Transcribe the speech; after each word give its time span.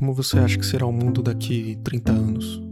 Como 0.00 0.14
você 0.14 0.38
acha 0.38 0.58
que 0.58 0.64
será 0.64 0.86
o 0.86 0.92
mundo 0.92 1.22
daqui 1.22 1.76
30 1.84 2.10
anos? 2.10 2.62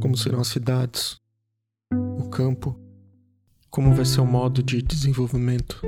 Como 0.00 0.16
serão 0.16 0.40
as 0.40 0.48
cidades, 0.48 1.20
o 2.18 2.28
campo, 2.28 2.76
como 3.70 3.94
vai 3.94 4.04
ser 4.04 4.22
o 4.22 4.26
modo 4.26 4.60
de 4.60 4.82
desenvolvimento? 4.82 5.80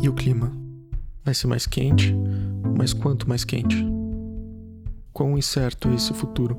E 0.00 0.08
o 0.08 0.14
clima? 0.14 0.50
Vai 1.22 1.34
ser 1.34 1.48
mais 1.48 1.66
quente? 1.66 2.14
Mas 2.78 2.94
quanto 2.94 3.28
mais 3.28 3.44
quente? 3.44 3.76
Quão 5.12 5.36
incerto 5.36 5.90
é 5.90 5.96
esse 5.96 6.14
futuro? 6.14 6.56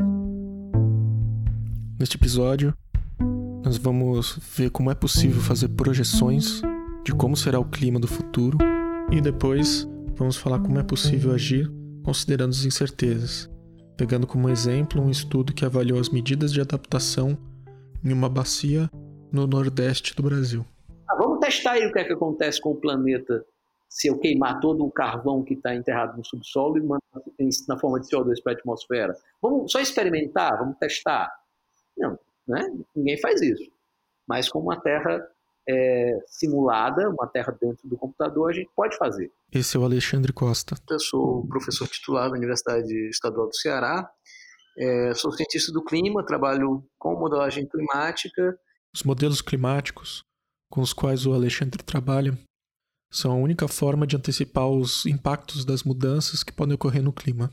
Neste 1.98 2.16
episódio, 2.16 2.76
nós 3.64 3.76
vamos 3.78 4.38
ver 4.56 4.70
como 4.70 4.92
é 4.92 4.94
possível 4.94 5.42
fazer 5.42 5.70
projeções 5.70 6.62
de 7.04 7.12
como 7.12 7.36
será 7.36 7.60
o 7.60 7.66
clima 7.66 8.00
do 8.00 8.08
futuro 8.08 8.75
e 9.12 9.22
depois 9.22 9.88
vamos 10.16 10.38
falar 10.38 10.60
como 10.60 10.80
é 10.80 10.84
possível 10.84 11.32
agir 11.32 11.72
considerando 12.04 12.52
as 12.52 12.66
incertezas, 12.66 13.50
pegando 13.98 14.28
como 14.28 14.50
exemplo 14.50 15.02
um 15.02 15.10
estudo 15.10 15.54
que 15.54 15.66
avaliou 15.66 16.00
as 16.00 16.10
medidas 16.10 16.52
de 16.52 16.62
adaptação 16.62 17.38
em 18.04 18.14
uma 18.14 18.30
bacia 18.30 18.90
no 19.32 19.48
nordeste 19.48 20.16
do 20.16 20.24
Brasil. 20.24 20.66
Ah, 21.10 21.16
vamos 21.16 21.40
testar 21.40 21.74
aí 21.74 21.86
o 21.88 21.92
que 21.92 22.00
é 22.00 22.04
que 22.04 22.14
acontece 22.14 22.62
com 22.62 22.72
o 22.72 22.76
planeta 22.76 23.46
se 23.90 24.08
eu 24.08 24.20
queimar 24.20 24.60
todo 24.60 24.86
o 24.86 24.92
carvão 24.92 25.44
que 25.44 25.54
está 25.54 25.74
enterrado 25.74 26.18
no 26.18 26.26
subsolo 26.26 26.78
e 26.78 26.82
mandar 26.82 27.02
na 27.68 27.78
forma 27.80 28.00
de 28.00 28.08
CO2 28.08 28.42
para 28.44 28.54
a 28.54 28.56
atmosfera. 28.56 29.16
Vamos 29.42 29.72
só 29.72 29.80
experimentar, 29.80 30.58
vamos 30.58 30.78
testar. 30.78 31.32
Não, 31.98 32.20
né? 32.48 32.62
ninguém 32.96 33.18
faz 33.20 33.42
isso. 33.42 33.72
Mas 34.28 34.50
com 34.50 34.60
uma 34.60 34.80
Terra 34.82 35.26
é, 35.68 36.20
simulada, 36.28 37.10
uma 37.10 37.28
terra 37.28 37.56
dentro 37.60 37.88
do 37.88 37.98
computador, 37.98 38.50
a 38.50 38.54
gente 38.54 38.70
pode 38.76 38.98
fazer. 38.98 39.32
Esse 39.52 39.78
é 39.78 39.80
o 39.80 39.84
Alexandre 39.84 40.32
Costa. 40.32 40.76
Eu 40.90 41.00
sou 41.00 41.48
professor 41.48 41.88
titular 41.88 42.30
da 42.30 42.38
Universidade 42.38 42.94
Estadual 43.10 43.48
do 43.48 43.56
Ceará, 43.56 44.10
é, 44.78 45.14
sou 45.14 45.32
cientista 45.32 45.72
do 45.72 45.84
clima, 45.84 46.26
trabalho 46.26 46.84
com 46.98 47.18
modelagem 47.18 47.68
climática. 47.68 48.58
Os 48.94 49.04
modelos 49.04 49.42
climáticos 49.42 50.24
com 50.70 50.82
os 50.82 50.94
quais 50.94 51.26
o 51.26 51.34
Alexandre 51.34 51.82
trabalha 51.84 52.38
são 53.12 53.32
a 53.32 53.36
única 53.36 53.68
forma 53.68 54.06
de 54.06 54.18
antecipar 54.18 54.68
os 54.68 55.06
impactos 55.06 55.64
das 55.64 55.84
mudanças 55.84 56.44
que 56.44 56.52
podem 56.52 56.76
ocorrer 56.76 57.02
no 57.02 57.14
clima. 57.14 57.50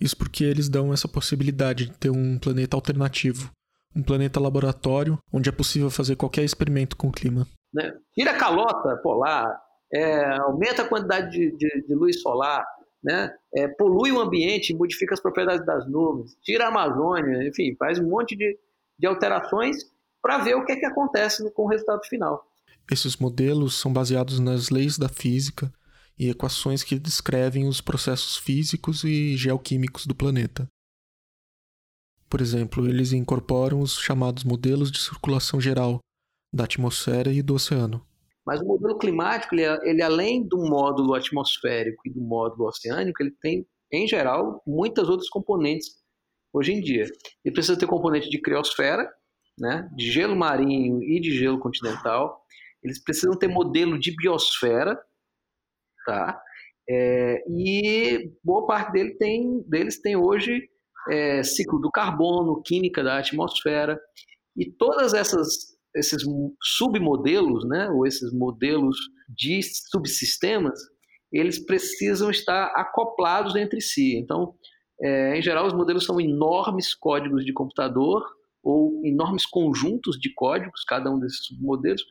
Isso 0.00 0.16
porque 0.16 0.44
eles 0.44 0.68
dão 0.68 0.92
essa 0.92 1.06
possibilidade 1.06 1.86
de 1.86 1.92
ter 1.98 2.10
um 2.10 2.38
planeta 2.38 2.76
alternativo, 2.76 3.50
um 3.94 4.02
planeta 4.02 4.40
laboratório 4.40 5.18
onde 5.32 5.48
é 5.48 5.52
possível 5.52 5.90
fazer 5.90 6.16
qualquer 6.16 6.44
experimento 6.44 6.96
com 6.96 7.08
o 7.08 7.12
clima. 7.12 7.46
Né? 7.72 7.92
Tira 8.14 8.32
a 8.32 8.38
calota 8.38 8.96
polar, 9.02 9.60
é, 9.92 10.36
aumenta 10.38 10.82
a 10.82 10.88
quantidade 10.88 11.30
de, 11.30 11.56
de, 11.56 11.86
de 11.86 11.94
luz 11.94 12.20
solar, 12.20 12.64
né? 13.02 13.30
É, 13.54 13.68
polui 13.68 14.10
o 14.10 14.20
ambiente, 14.20 14.74
modifica 14.74 15.12
as 15.12 15.20
propriedades 15.20 15.64
das 15.66 15.86
nuvens, 15.88 16.36
tira 16.42 16.64
a 16.64 16.68
Amazônia, 16.68 17.46
enfim, 17.46 17.76
faz 17.78 17.98
um 17.98 18.08
monte 18.08 18.34
de, 18.34 18.58
de 18.98 19.06
alterações 19.06 19.76
para 20.22 20.38
ver 20.38 20.54
o 20.54 20.64
que, 20.64 20.72
é 20.72 20.76
que 20.76 20.86
acontece 20.86 21.50
com 21.52 21.64
o 21.64 21.68
resultado 21.68 22.02
final. 22.06 22.42
Esses 22.90 23.16
modelos 23.16 23.78
são 23.78 23.92
baseados 23.92 24.40
nas 24.40 24.70
leis 24.70 24.96
da 24.96 25.08
física 25.08 25.70
e 26.18 26.30
equações 26.30 26.82
que 26.82 26.98
descrevem 26.98 27.68
os 27.68 27.80
processos 27.80 28.36
físicos 28.36 29.04
e 29.04 29.36
geoquímicos 29.36 30.06
do 30.06 30.14
planeta. 30.14 30.66
Por 32.28 32.40
exemplo, 32.40 32.88
eles 32.88 33.12
incorporam 33.12 33.80
os 33.80 33.98
chamados 33.98 34.44
modelos 34.44 34.90
de 34.90 35.00
circulação 35.00 35.60
geral 35.60 36.00
da 36.52 36.64
atmosfera 36.64 37.32
e 37.32 37.42
do 37.42 37.54
oceano. 37.54 38.04
Mas 38.46 38.60
o 38.60 38.64
modelo 38.64 38.98
climático, 38.98 39.54
ele, 39.54 39.64
ele 39.88 40.02
além 40.02 40.46
do 40.46 40.58
módulo 40.58 41.14
atmosférico 41.14 42.02
e 42.06 42.10
do 42.10 42.20
módulo 42.20 42.68
oceânico, 42.68 43.22
ele 43.22 43.34
tem, 43.40 43.66
em 43.90 44.06
geral, 44.06 44.62
muitas 44.66 45.08
outras 45.08 45.28
componentes 45.28 45.88
hoje 46.52 46.72
em 46.72 46.80
dia. 46.80 47.06
Ele 47.44 47.52
precisa 47.52 47.78
ter 47.78 47.86
componente 47.86 48.28
de 48.28 48.40
criosfera, 48.40 49.10
né, 49.58 49.88
de 49.96 50.10
gelo 50.10 50.36
marinho 50.36 51.02
e 51.02 51.20
de 51.20 51.32
gelo 51.32 51.58
continental. 51.58 52.44
Eles 52.82 53.02
precisam 53.02 53.36
ter 53.38 53.48
modelo 53.48 53.98
de 53.98 54.14
biosfera, 54.14 55.00
tá? 56.04 56.40
É, 56.88 57.42
e 57.48 58.30
boa 58.42 58.66
parte 58.66 58.92
dele 58.92 59.14
tem, 59.14 59.62
deles 59.62 60.00
tem 60.02 60.16
hoje 60.16 60.68
é, 61.10 61.42
ciclo 61.42 61.78
do 61.78 61.90
carbono, 61.90 62.62
química 62.62 63.02
da 63.02 63.18
atmosfera, 63.18 63.98
e 64.56 64.70
todas 64.70 65.14
essas 65.14 65.74
esses 65.94 66.24
submodelos, 66.60 67.64
né, 67.68 67.88
ou 67.90 68.06
esses 68.06 68.32
modelos 68.32 68.96
de 69.28 69.60
subsistemas, 69.62 70.78
eles 71.32 71.64
precisam 71.64 72.30
estar 72.30 72.66
acoplados 72.74 73.54
entre 73.56 73.80
si. 73.80 74.16
Então, 74.16 74.54
é, 75.00 75.38
em 75.38 75.42
geral, 75.42 75.66
os 75.66 75.72
modelos 75.72 76.04
são 76.04 76.20
enormes 76.20 76.94
códigos 76.94 77.44
de 77.44 77.52
computador 77.52 78.24
ou 78.62 79.00
enormes 79.04 79.46
conjuntos 79.46 80.18
de 80.18 80.32
códigos, 80.34 80.84
cada 80.84 81.10
um 81.10 81.18
desses 81.18 81.44
submodelos, 81.44 82.02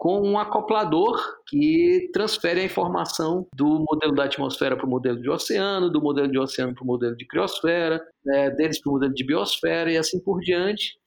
com 0.00 0.18
um 0.22 0.38
acoplador 0.38 1.20
que 1.46 2.08
transfere 2.10 2.60
a 2.60 2.64
informação 2.64 3.46
do 3.54 3.84
modelo 3.86 4.14
da 4.14 4.24
atmosfera 4.24 4.74
para 4.74 4.86
o 4.86 4.88
modelo 4.88 5.20
de 5.20 5.28
oceano, 5.28 5.90
do 5.90 6.00
modelo 6.00 6.32
de 6.32 6.38
oceano 6.38 6.74
para 6.74 6.82
o 6.82 6.86
modelo 6.86 7.14
de 7.14 7.26
criosfera, 7.26 8.02
né, 8.24 8.48
deles 8.48 8.80
para 8.80 8.88
o 8.88 8.94
modelo 8.94 9.12
de 9.12 9.22
biosfera 9.22 9.92
e 9.92 9.98
assim 9.98 10.18
por 10.18 10.40
diante, 10.40 10.98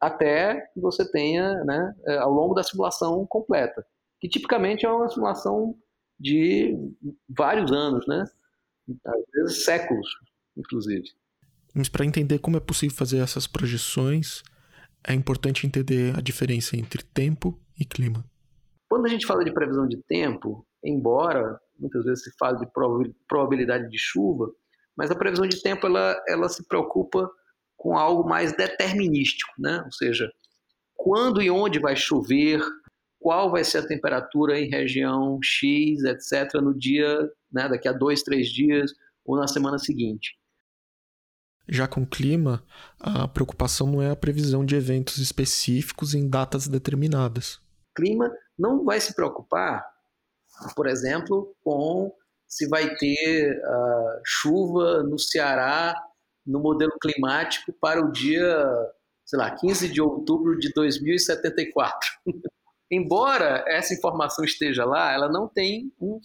até 0.00 0.62
que 0.72 0.80
você 0.80 1.04
tenha, 1.12 1.62
né, 1.64 1.92
é, 2.06 2.16
ao 2.16 2.32
longo 2.32 2.54
da 2.54 2.62
simulação 2.62 3.26
completa, 3.26 3.84
que 4.18 4.30
tipicamente 4.30 4.86
é 4.86 4.90
uma 4.90 5.10
simulação 5.10 5.74
de 6.18 6.74
vários 7.28 7.70
anos, 7.70 8.06
né, 8.08 8.24
às 9.08 9.22
vezes 9.34 9.62
séculos, 9.62 10.08
inclusive. 10.56 11.04
Mas 11.74 11.90
para 11.90 12.06
entender 12.06 12.38
como 12.38 12.56
é 12.56 12.60
possível 12.60 12.96
fazer 12.96 13.18
essas 13.18 13.46
projeções, 13.46 14.42
é 15.06 15.12
importante 15.12 15.66
entender 15.66 16.16
a 16.16 16.22
diferença 16.22 16.78
entre 16.78 17.02
tempo 17.02 17.60
e 17.82 17.86
clima. 17.86 18.24
Quando 18.88 19.06
a 19.06 19.08
gente 19.08 19.26
fala 19.26 19.44
de 19.44 19.52
previsão 19.52 19.86
de 19.86 19.96
tempo, 20.08 20.66
embora 20.84 21.58
muitas 21.78 22.04
vezes 22.04 22.24
se 22.24 22.32
fale 22.38 22.58
de 22.58 22.66
probabilidade 23.28 23.88
de 23.88 23.98
chuva, 23.98 24.50
mas 24.96 25.10
a 25.10 25.16
previsão 25.16 25.46
de 25.46 25.60
tempo 25.60 25.86
ela, 25.86 26.16
ela 26.28 26.48
se 26.48 26.66
preocupa 26.66 27.30
com 27.76 27.96
algo 27.96 28.28
mais 28.28 28.54
determinístico, 28.56 29.52
né? 29.58 29.82
ou 29.84 29.92
seja, 29.92 30.30
quando 30.94 31.42
e 31.42 31.50
onde 31.50 31.80
vai 31.80 31.96
chover, 31.96 32.60
qual 33.18 33.50
vai 33.50 33.64
ser 33.64 33.78
a 33.78 33.86
temperatura 33.86 34.58
em 34.60 34.68
região 34.68 35.38
X, 35.42 36.02
etc., 36.04 36.60
no 36.60 36.76
dia, 36.76 37.28
né, 37.50 37.68
daqui 37.68 37.88
a 37.88 37.92
dois, 37.92 38.22
três 38.22 38.48
dias 38.48 38.92
ou 39.24 39.36
na 39.36 39.48
semana 39.48 39.78
seguinte. 39.78 40.36
Já 41.68 41.86
com 41.86 42.02
o 42.02 42.06
clima, 42.06 42.62
a 42.98 43.28
preocupação 43.28 43.86
não 43.86 44.02
é 44.02 44.10
a 44.10 44.16
previsão 44.16 44.64
de 44.64 44.74
eventos 44.74 45.18
específicos 45.18 46.14
em 46.14 46.28
datas 46.28 46.66
determinadas. 46.66 47.61
Clima 47.94 48.30
não 48.58 48.84
vai 48.84 49.00
se 49.00 49.14
preocupar, 49.14 49.84
por 50.74 50.86
exemplo, 50.86 51.54
com 51.62 52.12
se 52.46 52.68
vai 52.68 52.94
ter 52.96 53.56
uh, 53.58 54.20
chuva 54.24 55.02
no 55.02 55.18
Ceará 55.18 55.94
no 56.46 56.60
modelo 56.60 56.92
climático 57.00 57.72
para 57.80 58.04
o 58.04 58.12
dia, 58.12 58.66
sei 59.24 59.38
lá, 59.38 59.50
15 59.50 59.88
de 59.88 60.02
outubro 60.02 60.58
de 60.58 60.70
2074. 60.74 62.10
Embora 62.90 63.64
essa 63.66 63.94
informação 63.94 64.44
esteja 64.44 64.84
lá, 64.84 65.12
ela 65.12 65.30
não 65.30 65.48
tem 65.48 65.90
um, 65.98 66.20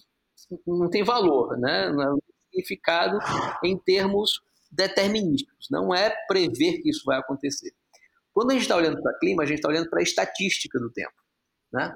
não 0.66 0.90
tem 0.90 1.02
valor, 1.02 1.56
né? 1.58 1.88
não 1.90 2.18
tem 2.18 2.34
significado 2.50 3.18
em 3.64 3.78
termos 3.78 4.42
determinísticos. 4.70 5.68
Não 5.70 5.94
é 5.94 6.14
prever 6.26 6.82
que 6.82 6.90
isso 6.90 7.04
vai 7.06 7.18
acontecer. 7.18 7.72
Quando 8.34 8.50
a 8.50 8.52
gente 8.52 8.62
está 8.62 8.76
olhando 8.76 9.00
para 9.00 9.18
clima, 9.18 9.42
a 9.42 9.46
gente 9.46 9.58
está 9.58 9.68
olhando 9.68 9.88
para 9.88 10.00
a 10.00 10.02
estatística 10.02 10.78
do 10.78 10.92
tempo. 10.92 11.14
Né? 11.72 11.92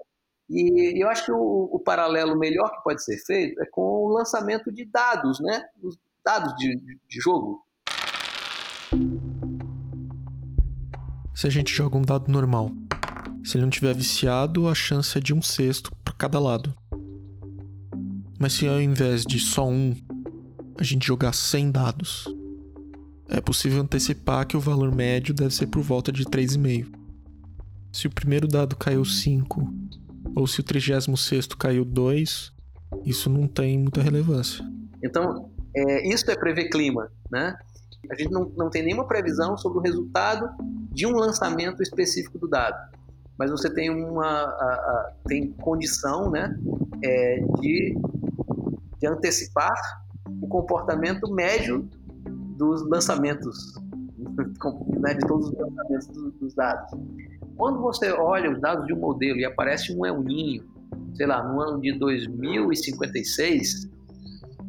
E 0.51 1.03
eu 1.03 1.09
acho 1.09 1.25
que 1.25 1.33
o, 1.33 1.71
o, 1.73 1.81
paralelo 1.81 2.39
melhor 2.39 2.71
que 2.71 2.83
pode 2.83 3.03
ser 3.03 3.17
feito 3.25 3.61
é 3.63 3.67
com 3.67 3.81
o 3.81 4.09
lançamento 4.13 4.71
de 4.73 4.85
dados, 4.85 5.41
né? 5.41 5.63
Os 5.83 5.97
dados 6.25 6.55
de, 6.57 6.77
de 6.77 7.21
jogo. 7.21 7.65
Se 11.35 11.47
a 11.47 11.51
gente 11.51 11.73
joga 11.75 11.97
um 11.97 12.03
dado 12.03 12.31
normal, 12.31 12.71
se 13.43 13.57
ele 13.57 13.65
não 13.65 13.71
tiver 13.71 13.95
viciado, 13.95 14.69
a 14.69 14.75
chance 14.75 15.17
é 15.17 15.21
de 15.21 15.33
um 15.33 15.41
sexto 15.41 15.91
para 16.05 16.15
cada 16.15 16.39
lado. 16.39 16.75
Mas 18.39 18.53
se 18.53 18.69
ao 18.69 18.81
invés 18.81 19.25
de 19.25 19.41
só 19.41 19.67
um, 19.67 19.95
a 20.79 20.83
gente 20.83 21.07
jogar 21.07 21.33
100 21.33 21.71
dados, 21.71 22.27
é 23.29 23.41
possível 23.41 23.81
antecipar 23.81 24.47
que 24.47 24.57
o 24.57 24.61
valor 24.61 24.95
médio 24.95 25.33
deve 25.33 25.55
ser 25.55 25.67
por 25.69 25.81
volta 25.81 26.13
de 26.13 26.25
3,5. 26.25 27.02
Se 27.93 28.07
o 28.07 28.11
primeiro 28.11 28.49
dado 28.49 28.75
caiu 28.75 29.05
5, 29.05 29.73
ou 30.35 30.47
se 30.47 30.61
o 30.61 30.63
36 30.63 31.47
caiu 31.59 31.85
2, 31.85 32.53
isso 33.05 33.29
não 33.29 33.47
tem 33.47 33.79
muita 33.79 34.01
relevância. 34.01 34.65
Então, 35.03 35.51
é, 35.75 36.09
isso 36.09 36.31
é 36.31 36.37
prever 36.37 36.69
clima, 36.71 37.11
né? 37.31 37.57
A 38.11 38.15
gente 38.15 38.33
não, 38.33 38.51
não 38.57 38.71
tem 38.71 38.83
nenhuma 38.83 39.07
previsão 39.07 39.57
sobre 39.57 39.79
o 39.79 39.81
resultado 39.83 40.49
de 40.91 41.07
um 41.07 41.13
lançamento 41.13 41.83
específico 41.83 42.39
do 42.39 42.49
dado. 42.49 42.77
Mas 43.39 43.51
você 43.51 43.73
tem 43.73 43.91
uma 43.91 44.27
a, 44.27 44.45
a, 44.45 45.13
tem 45.27 45.53
condição, 45.53 46.31
né, 46.31 46.55
é, 47.03 47.45
de, 47.61 47.97
de 48.99 49.07
antecipar 49.07 49.73
o 50.41 50.47
comportamento 50.47 51.33
médio 51.33 51.89
dos 52.57 52.87
lançamentos, 52.89 53.75
né, 55.01 55.15
de 55.15 55.27
todos 55.27 55.49
os 55.49 55.59
lançamentos 55.59 56.09
dos 56.39 56.55
dados. 56.55 56.91
Quando 57.57 57.81
você 57.81 58.11
olha 58.13 58.51
os 58.51 58.61
dados 58.61 58.87
de 58.87 58.93
um 58.93 58.99
modelo 58.99 59.39
e 59.39 59.45
aparece 59.45 59.93
um 59.93 60.05
El 60.05 60.23
Ninho, 60.23 60.65
sei 61.15 61.27
lá, 61.27 61.43
no 61.43 61.61
ano 61.61 61.81
de 61.81 61.93
2056, 61.99 63.91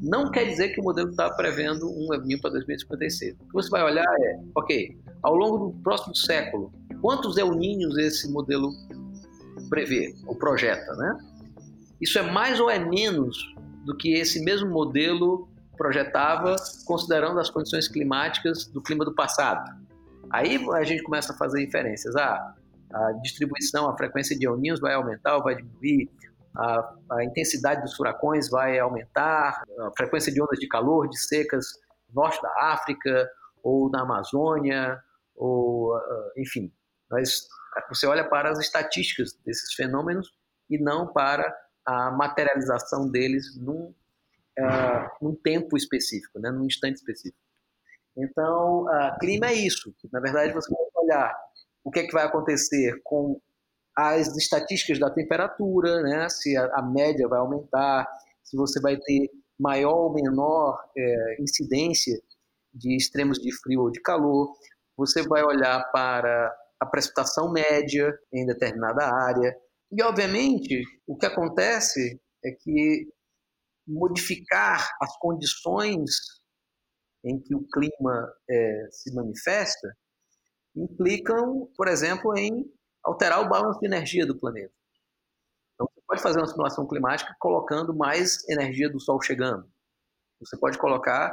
não 0.01 0.29
quer 0.29 0.45
dizer 0.45 0.69
que 0.69 0.81
o 0.81 0.83
modelo 0.83 1.09
está 1.09 1.29
prevendo 1.29 1.89
um 1.89 2.13
El 2.13 2.21
Ninho 2.21 2.41
para 2.41 2.51
2056. 2.51 3.35
O 3.35 3.37
que 3.47 3.53
você 3.53 3.69
vai 3.69 3.83
olhar 3.83 4.05
é, 4.19 4.39
ok, 4.55 4.97
ao 5.21 5.35
longo 5.35 5.69
do 5.69 5.79
próximo 5.81 6.15
século, 6.15 6.71
quantos 7.01 7.37
El 7.37 7.51
Ninhos 7.53 7.97
esse 7.97 8.29
modelo 8.31 8.71
prevê 9.69 10.13
ou 10.27 10.35
projeta, 10.35 10.93
né? 10.95 11.17
Isso 12.01 12.19
é 12.19 12.21
mais 12.21 12.59
ou 12.59 12.69
é 12.69 12.77
menos 12.77 13.55
do 13.85 13.95
que 13.95 14.13
esse 14.13 14.43
mesmo 14.43 14.69
modelo 14.69 15.47
projetava, 15.77 16.55
considerando 16.85 17.39
as 17.39 17.49
condições 17.49 17.87
climáticas 17.87 18.65
do 18.65 18.81
clima 18.81 19.05
do 19.05 19.13
passado. 19.13 19.81
Aí 20.29 20.59
a 20.73 20.83
gente 20.83 21.03
começa 21.03 21.33
a 21.33 21.37
fazer 21.37 21.63
inferências. 21.63 22.15
Ah, 22.15 22.55
a 22.93 23.11
distribuição, 23.23 23.89
a 23.89 23.97
frequência 23.97 24.37
de 24.37 24.45
El 24.45 24.59
vai 24.79 24.93
aumentar 24.93 25.37
ou 25.37 25.43
vai 25.43 25.55
diminuir, 25.55 26.09
a, 26.55 26.95
a, 27.11 27.23
intensidade 27.23 27.81
dos 27.81 27.95
furacões 27.95 28.49
vai 28.49 28.77
aumentar, 28.77 29.63
a 29.79 29.91
frequência 29.97 30.31
de 30.31 30.41
ondas 30.41 30.59
de 30.59 30.67
calor, 30.67 31.09
de 31.09 31.17
secas 31.17 31.65
no 32.09 32.21
norte 32.21 32.39
da 32.41 32.71
África 32.73 33.27
ou 33.63 33.89
na 33.89 34.01
Amazônia, 34.01 35.01
ou 35.35 35.95
uh, 35.95 36.31
enfim. 36.37 36.71
Mas 37.09 37.47
você 37.89 38.05
olha 38.05 38.27
para 38.29 38.51
as 38.51 38.59
estatísticas 38.59 39.33
desses 39.45 39.73
fenômenos 39.73 40.29
e 40.69 40.77
não 40.77 41.11
para 41.11 41.51
a 41.85 42.11
materialização 42.11 43.09
deles 43.09 43.57
num, 43.57 43.93
uh, 44.59 45.09
num 45.21 45.35
tempo 45.35 45.75
específico, 45.75 46.39
né, 46.39 46.51
num 46.51 46.65
instante 46.65 46.97
específico. 46.97 47.37
Então, 48.15 48.83
uh, 48.83 49.17
clima 49.19 49.47
é 49.47 49.53
isso. 49.53 49.93
Na 50.11 50.19
verdade, 50.19 50.53
você 50.53 50.71
vai 50.71 51.03
olhar 51.03 51.35
o 51.83 51.91
que 51.91 51.99
é 51.99 52.07
que 52.07 52.13
vai 52.13 52.25
acontecer 52.25 52.99
com 53.03 53.39
as 53.95 54.35
estatísticas 54.37 54.99
da 54.99 55.09
temperatura, 55.09 56.01
né? 56.01 56.27
se 56.29 56.55
a, 56.57 56.65
a 56.77 56.81
média 56.81 57.27
vai 57.27 57.39
aumentar, 57.39 58.07
se 58.43 58.57
você 58.57 58.79
vai 58.79 58.97
ter 58.97 59.29
maior 59.59 59.93
ou 59.93 60.13
menor 60.13 60.79
é, 60.97 61.41
incidência 61.41 62.19
de 62.73 62.95
extremos 62.95 63.37
de 63.37 63.51
frio 63.61 63.81
ou 63.81 63.91
de 63.91 64.01
calor. 64.01 64.51
Você 64.97 65.21
vai 65.27 65.43
olhar 65.43 65.83
para 65.91 66.55
a 66.79 66.85
precipitação 66.85 67.51
média 67.51 68.11
em 68.33 68.45
determinada 68.45 69.05
área. 69.05 69.55
E, 69.91 70.01
obviamente, 70.01 70.81
o 71.07 71.15
que 71.15 71.25
acontece 71.25 72.19
é 72.43 72.51
que 72.51 73.07
modificar 73.87 74.89
as 75.01 75.17
condições 75.17 76.09
em 77.23 77.39
que 77.39 77.55
o 77.55 77.65
clima 77.67 78.33
é, 78.49 78.87
se 78.91 79.13
manifesta 79.13 79.95
implicam, 80.75 81.69
por 81.75 81.87
exemplo, 81.87 82.37
em 82.37 82.65
alterar 83.03 83.41
o 83.41 83.49
balanço 83.49 83.79
de 83.79 83.85
energia 83.85 84.25
do 84.25 84.37
planeta. 84.37 84.73
Então, 85.73 85.87
você 85.93 86.01
pode 86.07 86.21
fazer 86.21 86.39
uma 86.39 86.47
simulação 86.47 86.87
climática 86.87 87.35
colocando 87.39 87.95
mais 87.95 88.47
energia 88.49 88.89
do 88.89 88.99
Sol 88.99 89.21
chegando. 89.21 89.67
Você 90.39 90.57
pode 90.57 90.77
colocar, 90.77 91.31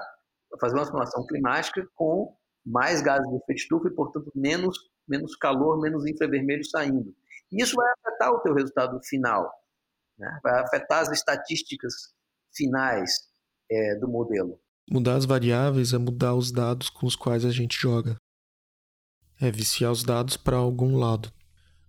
fazer 0.61 0.75
uma 0.75 0.85
simulação 0.85 1.27
climática 1.27 1.87
com 1.95 2.37
mais 2.65 3.01
gases 3.03 3.29
de 3.29 3.37
efeito 3.37 3.61
estufa 3.61 3.89
e, 3.89 3.95
portanto, 3.95 4.31
menos, 4.35 4.77
menos 5.09 5.37
calor, 5.37 5.81
menos 5.81 6.07
infravermelho 6.07 6.65
saindo. 6.65 7.15
E 7.53 7.63
isso 7.63 7.75
vai 7.75 7.93
afetar 7.99 8.33
o 8.33 8.41
teu 8.41 8.55
resultado 8.55 9.01
final, 9.05 9.51
né? 10.19 10.39
vai 10.43 10.61
afetar 10.61 11.01
as 11.01 11.11
estatísticas 11.11 11.93
finais 12.55 13.13
é, 13.71 13.97
do 13.97 14.09
modelo. 14.09 14.61
Mudar 14.91 15.17
as 15.17 15.25
variáveis 15.25 15.93
é 15.93 15.99
mudar 15.99 16.35
os 16.35 16.53
dados 16.53 16.91
com 16.91 17.07
os 17.07 17.17
quais 17.17 17.45
a 17.45 17.51
gente 17.51 17.77
joga 17.77 18.17
é 19.41 19.51
viciar 19.51 19.91
os 19.91 20.05
dados 20.05 20.37
para 20.37 20.57
algum 20.57 20.99
lado. 20.99 21.33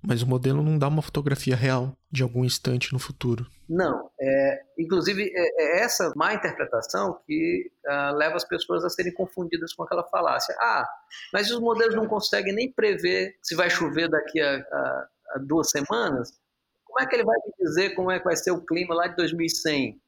Mas 0.01 0.23
o 0.23 0.27
modelo 0.27 0.63
não 0.63 0.79
dá 0.79 0.87
uma 0.87 1.01
fotografia 1.01 1.55
real 1.55 1.93
de 2.11 2.23
algum 2.23 2.43
instante 2.43 2.91
no 2.91 2.97
futuro. 2.97 3.45
Não. 3.69 4.09
É, 4.19 4.61
inclusive, 4.79 5.31
é, 5.33 5.63
é 5.63 5.83
essa 5.83 6.11
má 6.15 6.33
interpretação 6.33 7.19
que 7.25 7.71
uh, 7.85 8.15
leva 8.15 8.35
as 8.35 8.43
pessoas 8.43 8.83
a 8.83 8.89
serem 8.89 9.13
confundidas 9.13 9.73
com 9.73 9.83
aquela 9.83 10.03
falácia. 10.07 10.55
Ah, 10.59 10.87
mas 11.31 11.51
os 11.51 11.59
modelos 11.59 11.95
não 11.95 12.07
conseguem 12.07 12.53
nem 12.53 12.71
prever 12.71 13.37
se 13.43 13.55
vai 13.55 13.69
chover 13.69 14.09
daqui 14.09 14.41
a, 14.41 14.55
a, 14.55 15.07
a 15.35 15.37
duas 15.39 15.69
semanas? 15.69 16.31
Como 16.83 16.99
é 16.99 17.07
que 17.07 17.15
ele 17.15 17.23
vai 17.23 17.37
dizer 17.59 17.91
como 17.91 18.09
é 18.09 18.17
que 18.17 18.25
vai 18.25 18.35
ser 18.35 18.51
o 18.51 18.65
clima 18.65 18.95
lá 18.95 19.07
de 19.07 19.15
2100? 19.15 20.01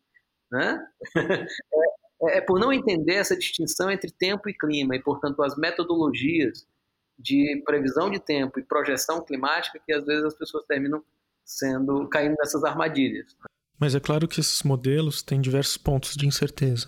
Né? 0.51 0.87
é, 2.23 2.37
é 2.37 2.41
por 2.41 2.59
não 2.59 2.73
entender 2.73 3.15
essa 3.15 3.37
distinção 3.37 3.91
entre 3.91 4.11
tempo 4.11 4.49
e 4.49 4.57
clima, 4.57 4.95
e, 4.95 5.01
portanto, 5.01 5.41
as 5.43 5.55
metodologias 5.55 6.65
de 7.23 7.63
previsão 7.65 8.11
de 8.11 8.19
tempo 8.19 8.59
e 8.59 8.63
projeção 8.63 9.23
climática 9.23 9.79
que 9.83 9.93
às 9.93 10.05
vezes 10.05 10.25
as 10.25 10.33
pessoas 10.35 10.65
terminam 10.65 11.03
sendo 11.45 12.07
caindo 12.09 12.35
nessas 12.37 12.63
armadilhas. 12.63 13.35
Mas 13.79 13.95
é 13.95 13.99
claro 13.99 14.27
que 14.27 14.39
esses 14.39 14.61
modelos 14.63 15.23
têm 15.23 15.41
diversos 15.41 15.77
pontos 15.77 16.15
de 16.15 16.27
incerteza. 16.27 16.87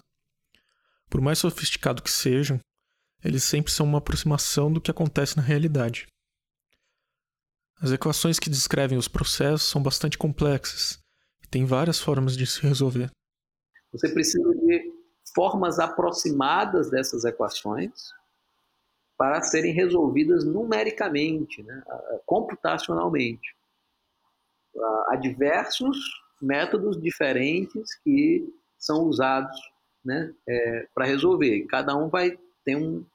Por 1.09 1.21
mais 1.21 1.39
sofisticado 1.39 2.03
que 2.03 2.11
sejam, 2.11 2.59
eles 3.23 3.43
sempre 3.43 3.71
são 3.71 3.85
uma 3.85 3.99
aproximação 3.99 4.71
do 4.71 4.81
que 4.81 4.91
acontece 4.91 5.37
na 5.37 5.43
realidade. 5.43 6.05
As 7.81 7.91
equações 7.91 8.37
que 8.37 8.49
descrevem 8.49 8.97
os 8.97 9.07
processos 9.07 9.69
são 9.69 9.81
bastante 9.81 10.17
complexas 10.17 10.99
e 11.43 11.47
têm 11.47 11.65
várias 11.65 11.99
formas 11.99 12.35
de 12.35 12.45
se 12.45 12.61
resolver. 12.61 13.09
Você 13.91 14.09
precisa 14.09 14.49
de 14.55 14.93
formas 15.33 15.79
aproximadas 15.79 16.89
dessas 16.89 17.25
equações 17.25 18.13
para 19.17 19.41
serem 19.41 19.73
resolvidas 19.73 20.43
numericamente, 20.43 21.63
né, 21.63 21.83
computacionalmente. 22.25 23.55
Há 25.09 25.15
diversos 25.15 25.97
métodos 26.41 27.01
diferentes 27.01 27.95
que 28.03 28.45
são 28.77 29.05
usados 29.05 29.57
né, 30.03 30.33
é, 30.47 30.87
para 30.93 31.05
resolver. 31.05 31.65
Cada 31.67 31.95
um 31.95 32.09
vai 32.09 32.37
ter 32.63 32.75
um, 32.75 33.05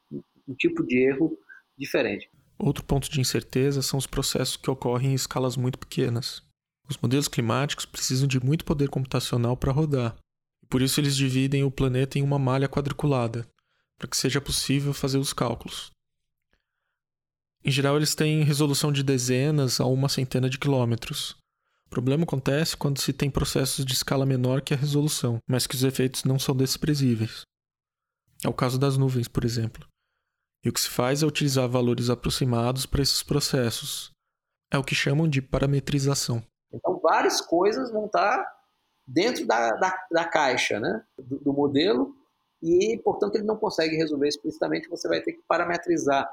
um 0.49 0.55
tipo 0.55 0.85
de 0.85 0.99
erro 1.07 1.39
diferente. 1.79 2.29
Outro 2.59 2.85
ponto 2.85 3.11
de 3.11 3.21
incerteza 3.21 3.81
são 3.81 3.99
os 3.99 4.07
processos 4.07 4.57
que 4.57 4.71
ocorrem 4.71 5.13
em 5.13 5.15
escalas 5.15 5.57
muito 5.57 5.79
pequenas. 5.79 6.43
Os 6.89 6.99
modelos 6.99 7.29
climáticos 7.29 7.87
precisam 7.87 8.27
de 8.27 8.45
muito 8.45 8.65
poder 8.65 8.89
computacional 8.89 9.57
para 9.57 9.73
rodar. 9.73 10.17
Por 10.69 10.83
isso 10.83 11.01
eles 11.01 11.17
dividem 11.17 11.65
o 11.65 11.71
planeta 11.71 12.19
em 12.19 12.23
uma 12.23 12.39
malha 12.39 12.69
quadriculada, 12.69 13.47
para 13.99 14.09
que 14.09 14.17
seja 14.17 14.41
possível 14.41 14.93
fazer 14.93 15.19
os 15.19 15.33
cálculos. 15.33 15.91
Em 17.65 17.71
geral, 17.71 17.97
eles 17.97 18.15
têm 18.15 18.43
resolução 18.43 18.91
de 18.91 19.03
dezenas 19.03 19.81
a 19.81 19.87
uma 19.87 20.09
centena 20.09 20.49
de 20.49 20.59
quilômetros. 20.59 21.37
O 21.87 21.91
problema 21.91 22.25
acontece 22.25 22.77
quando 22.77 23.01
se 23.01 23.13
tem 23.13 23.31
processos 23.31 23.85
de 23.85 23.93
escala 23.93 24.25
menor 24.25 24.63
que 24.63 24.73
a 24.73 24.77
resolução, 24.77 25.39
mas 25.47 25.67
que 25.67 25.75
os 25.75 25.85
efeitos 25.85 26.25
não 26.25 26.39
são 26.39 26.57
desprezíveis. 26.57 27.43
É 28.45 28.49
o 28.49 28.55
caso 28.55 28.79
das 28.79 28.97
nuvens, 28.97 29.29
por 29.29 29.45
exemplo. 29.45 29.87
E 30.65 30.69
o 30.69 30.73
que 30.73 30.81
se 30.81 30.89
faz 30.89 31.23
é 31.23 31.27
utilizar 31.27 31.69
valores 31.69 32.09
aproximados 32.09 32.87
para 32.87 33.03
esses 33.03 33.23
processos. 33.23 34.11
É 34.73 34.79
o 34.79 34.85
que 34.85 34.95
chamam 34.95 35.29
de 35.29 35.43
parametrização. 35.43 36.43
Então, 36.73 36.99
várias 37.01 37.41
coisas 37.41 37.91
vão 37.91 38.07
estar 38.07 38.47
dentro 39.07 39.47
da, 39.47 39.71
da, 39.73 40.07
da 40.11 40.25
caixa 40.25 40.79
né? 40.79 41.05
do, 41.19 41.39
do 41.41 41.53
modelo 41.53 42.15
e, 42.63 42.99
portanto, 43.03 43.35
ele 43.35 43.45
não 43.45 43.57
consegue 43.57 43.97
resolver 43.97 44.29
explicitamente, 44.29 44.89
você 44.89 45.09
vai 45.09 45.21
ter 45.21 45.33
que 45.33 45.43
parametrizar. 45.49 46.31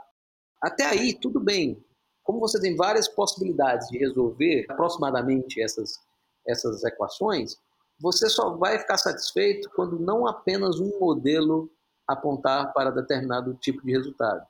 Até 0.62 0.86
aí, 0.86 1.14
tudo 1.14 1.40
bem. 1.40 1.84
Como 2.24 2.40
você 2.40 2.60
tem 2.60 2.76
várias 2.76 3.08
possibilidades 3.08 3.88
de 3.88 3.98
resolver 3.98 4.66
aproximadamente 4.70 5.62
essas, 5.62 6.00
essas 6.46 6.84
equações, 6.84 7.58
você 8.00 8.30
só 8.30 8.56
vai 8.56 8.78
ficar 8.80 8.98
satisfeito 8.98 9.70
quando 9.76 10.00
não 10.00 10.28
apenas 10.28 10.80
um 10.80 11.00
modelo 11.00 11.70
apontar 12.08 12.74
para 12.74 12.92
determinado 12.92 13.54
tipo 13.56 13.82
de 13.84 13.92
resultado. 13.92 14.46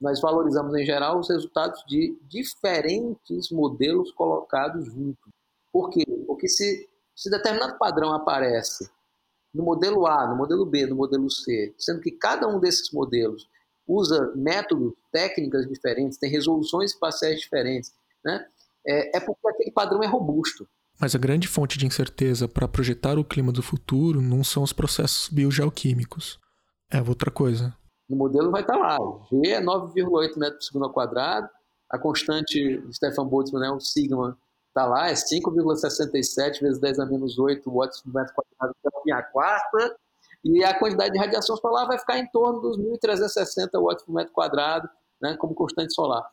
Nós 0.00 0.20
valorizamos, 0.20 0.74
em 0.74 0.84
geral, 0.84 1.18
os 1.18 1.28
resultados 1.28 1.82
de 1.86 2.18
diferentes 2.22 3.50
modelos 3.50 4.12
colocados 4.12 4.84
juntos. 4.86 5.32
Por 5.72 5.90
quê? 5.90 6.04
Porque 6.26 6.48
se, 6.48 6.88
se 7.14 7.30
determinado 7.30 7.78
padrão 7.78 8.12
aparece 8.12 8.90
no 9.54 9.64
modelo 9.64 10.06
A, 10.06 10.26
no 10.26 10.36
modelo 10.36 10.66
B, 10.66 10.86
no 10.86 10.96
modelo 10.96 11.30
C, 11.30 11.74
sendo 11.78 12.00
que 12.00 12.10
cada 12.10 12.46
um 12.46 12.60
desses 12.60 12.90
modelos 12.92 13.48
usa 13.86 14.32
métodos, 14.34 14.92
técnicas 15.12 15.66
diferentes, 15.66 16.18
tem 16.18 16.30
resoluções 16.30 16.92
espaciais 16.92 17.40
diferentes, 17.40 17.92
né? 18.24 18.44
É, 18.86 19.16
é 19.16 19.20
porque 19.20 19.48
aquele 19.48 19.70
padrão 19.72 20.02
é 20.02 20.06
robusto. 20.06 20.68
Mas 20.98 21.14
a 21.14 21.18
grande 21.18 21.46
fonte 21.46 21.76
de 21.76 21.86
incerteza 21.86 22.48
para 22.48 22.68
projetar 22.68 23.18
o 23.18 23.24
clima 23.24 23.52
do 23.52 23.62
futuro 23.62 24.22
não 24.22 24.42
são 24.42 24.62
os 24.62 24.72
processos 24.72 25.28
biogeoquímicos. 25.28 26.38
É 26.90 27.02
outra 27.02 27.30
coisa. 27.30 27.74
No 28.08 28.16
modelo 28.16 28.50
vai 28.50 28.62
estar 28.62 28.76
lá. 28.76 28.96
G 29.30 29.50
é 29.50 29.60
9,8 29.60 30.38
metros 30.38 30.58
por 30.58 30.62
segundo 30.62 30.84
ao 30.84 30.92
quadrado. 30.92 31.48
A 31.90 31.98
constante 31.98 32.80
de 32.80 32.96
Stefan 32.96 33.26
Boltzmann, 33.26 33.60
né, 33.60 33.70
o 33.70 33.80
sigma, 33.80 34.38
Tá 34.76 34.84
lá, 34.84 35.08
é 35.08 35.14
5,67 35.14 36.60
vezes 36.60 36.78
10 36.78 36.98
a 36.98 37.06
menos 37.06 37.38
8 37.38 37.70
watts 37.70 38.02
por 38.02 38.12
metro 38.12 38.34
quadrado 38.34 38.74
em 39.06 39.10
a 39.10 39.22
quarta, 39.22 39.96
e 40.46 40.62
a 40.62 40.78
quantidade 40.78 41.12
de 41.12 41.18
radiação 41.18 41.56
solar 41.56 41.86
vai 41.86 41.98
ficar 41.98 42.18
em 42.18 42.26
torno 42.30 42.60
dos 42.60 42.78
1.360 42.78 43.68
watts 43.82 44.04
por 44.04 44.14
metro 44.14 44.32
quadrado, 44.32 44.88
né, 45.20 45.36
como 45.36 45.54
constante 45.54 45.92
solar. 45.92 46.24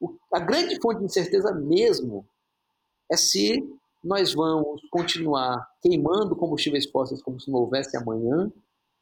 O, 0.00 0.16
a 0.32 0.38
grande 0.38 0.80
fonte 0.80 1.00
de 1.00 1.06
incerteza 1.06 1.52
mesmo 1.52 2.24
é 3.10 3.16
se 3.16 3.68
nós 4.02 4.32
vamos 4.32 4.80
continuar 4.90 5.68
queimando 5.82 6.36
combustíveis 6.36 6.88
fósseis 6.88 7.20
como 7.20 7.40
se 7.40 7.50
não 7.50 7.58
houvesse 7.58 7.96
amanhã, 7.96 8.50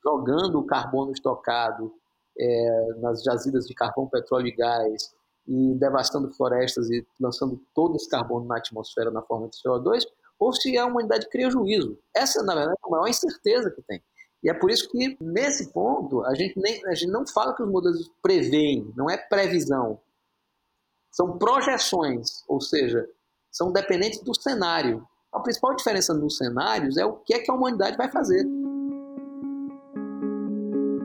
jogando 0.02 0.58
o 0.58 0.66
carbono 0.66 1.12
estocado 1.12 1.92
é, 2.38 2.94
nas 3.00 3.22
jazidas 3.22 3.66
de 3.66 3.74
carvão, 3.74 4.08
petróleo 4.08 4.46
e 4.46 4.56
gás, 4.56 5.14
e 5.46 5.74
devastando 5.74 6.32
florestas 6.32 6.88
e 6.90 7.06
lançando 7.20 7.60
todo 7.74 7.96
esse 7.96 8.08
carbono 8.08 8.46
na 8.46 8.56
atmosfera 8.56 9.10
na 9.10 9.22
forma 9.22 9.48
de 9.48 9.56
CO2, 9.56 10.04
ou 10.38 10.52
se 10.52 10.76
a 10.76 10.87
humanidade 10.87 11.28
cria 11.28 11.50
juízo. 11.50 11.99
Essa, 12.14 12.42
na 12.42 12.54
verdade, 12.54 12.76
é 12.83 12.87
a 12.87 12.90
maior 12.90 13.09
incerteza 13.09 13.71
que 13.71 13.83
tem. 13.83 14.02
E 14.42 14.49
é 14.49 14.54
por 14.54 14.71
isso 14.71 14.88
que, 14.88 15.16
nesse 15.21 15.73
ponto, 15.73 16.25
a 16.25 16.35
gente, 16.35 16.59
nem, 16.61 16.85
a 16.87 16.95
gente 16.95 17.11
não 17.11 17.26
fala 17.26 17.54
que 17.54 17.62
os 17.62 17.68
modelos 17.68 18.11
preveem, 18.23 18.92
não 18.97 19.11
é 19.11 19.16
previsão. 19.16 20.00
São 21.11 21.37
projeções, 21.37 22.45
ou 22.47 22.61
seja, 22.61 23.04
são 23.50 23.73
dependentes 23.73 24.21
do 24.23 24.35
cenário. 24.40 25.04
A 25.33 25.40
principal 25.40 25.75
diferença 25.75 26.14
nos 26.14 26.37
cenários 26.37 26.97
é 26.97 27.04
o 27.04 27.14
que 27.14 27.35
é 27.35 27.40
que 27.40 27.50
a 27.50 27.54
humanidade 27.54 27.97
vai 27.97 28.11
fazer. 28.11 28.47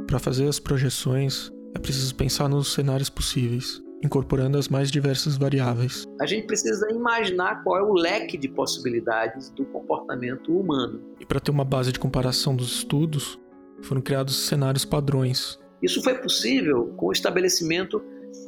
Para 0.06 0.20
fazer 0.20 0.48
as 0.48 0.60
projeções, 0.60 1.52
é 1.74 1.80
preciso 1.80 2.14
pensar 2.14 2.48
nos 2.48 2.72
cenários 2.72 3.10
possíveis 3.10 3.82
incorporando 4.04 4.58
as 4.58 4.68
mais 4.68 4.92
diversas 4.92 5.38
variáveis. 5.38 6.06
A 6.20 6.26
gente 6.26 6.46
precisa 6.46 6.92
imaginar 6.92 7.64
qual 7.64 7.78
é 7.78 7.82
o 7.82 7.94
leque 7.94 8.38
de 8.38 8.50
possibilidades 8.50 9.50
do 9.50 9.66
comportamento 9.66 10.52
humano. 10.52 11.02
E 11.20 11.26
para 11.26 11.40
ter 11.40 11.52
uma 11.52 11.64
base 11.64 11.92
de 11.92 12.00
comparação 12.00 12.56
dos 12.56 12.76
estudos, 12.76 13.40
foram 13.82 14.02
criados 14.02 14.48
cenários 14.48 14.86
padrões. 14.86 15.58
Isso 15.82 16.02
foi 16.04 16.16
possível 16.16 16.94
com 16.98 17.08
o 17.08 17.12
estabelecimento 17.12 18.02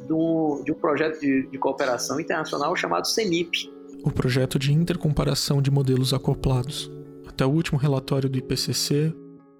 do, 0.06 0.62
de 0.64 0.72
um 0.72 0.74
projeto 0.74 1.20
de, 1.20 1.48
de 1.48 1.58
cooperação 1.58 2.20
internacional 2.20 2.74
chamado 2.76 3.06
CENIP. 3.06 3.72
O 4.04 4.10
projeto 4.10 4.58
de 4.58 4.72
intercomparação 4.72 5.60
de 5.60 5.70
modelos 5.70 6.12
acoplados. 6.14 6.90
Até 7.26 7.44
o 7.44 7.50
último 7.50 7.78
relatório 7.78 8.28
do 8.28 8.38
IPCC, 8.38 9.12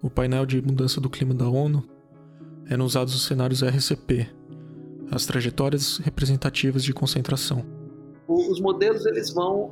o 0.03 0.09
painel 0.09 0.47
de 0.47 0.63
mudança 0.63 1.01
do 1.01 1.11
clima 1.11 1.35
da 1.35 1.49
ONU, 1.49 1.85
eram 2.69 2.85
usados 2.85 3.15
os 3.15 3.25
cenários 3.25 3.63
RCP, 3.63 4.29
as 5.11 5.27
trajetórias 5.27 5.99
representativas 5.99 6.83
de 6.83 6.93
concentração. 6.93 7.65
Os 8.29 8.61
modelos 8.61 9.07
eles 9.07 9.33
vão 9.33 9.71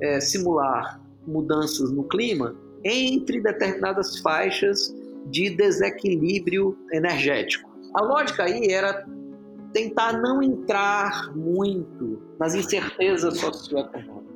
é, 0.00 0.20
simular 0.20 1.00
mudanças 1.26 1.90
no 1.90 2.04
clima 2.04 2.54
entre 2.84 3.40
determinadas 3.40 4.18
faixas 4.18 4.94
de 5.26 5.50
desequilíbrio 5.50 6.76
energético. 6.92 7.68
A 7.94 8.02
lógica 8.02 8.44
aí 8.44 8.66
era 8.70 9.06
tentar 9.72 10.12
não 10.12 10.42
entrar 10.42 11.34
muito 11.34 12.22
nas 12.38 12.54
incertezas 12.54 13.38
socioeconômicas. 13.38 14.26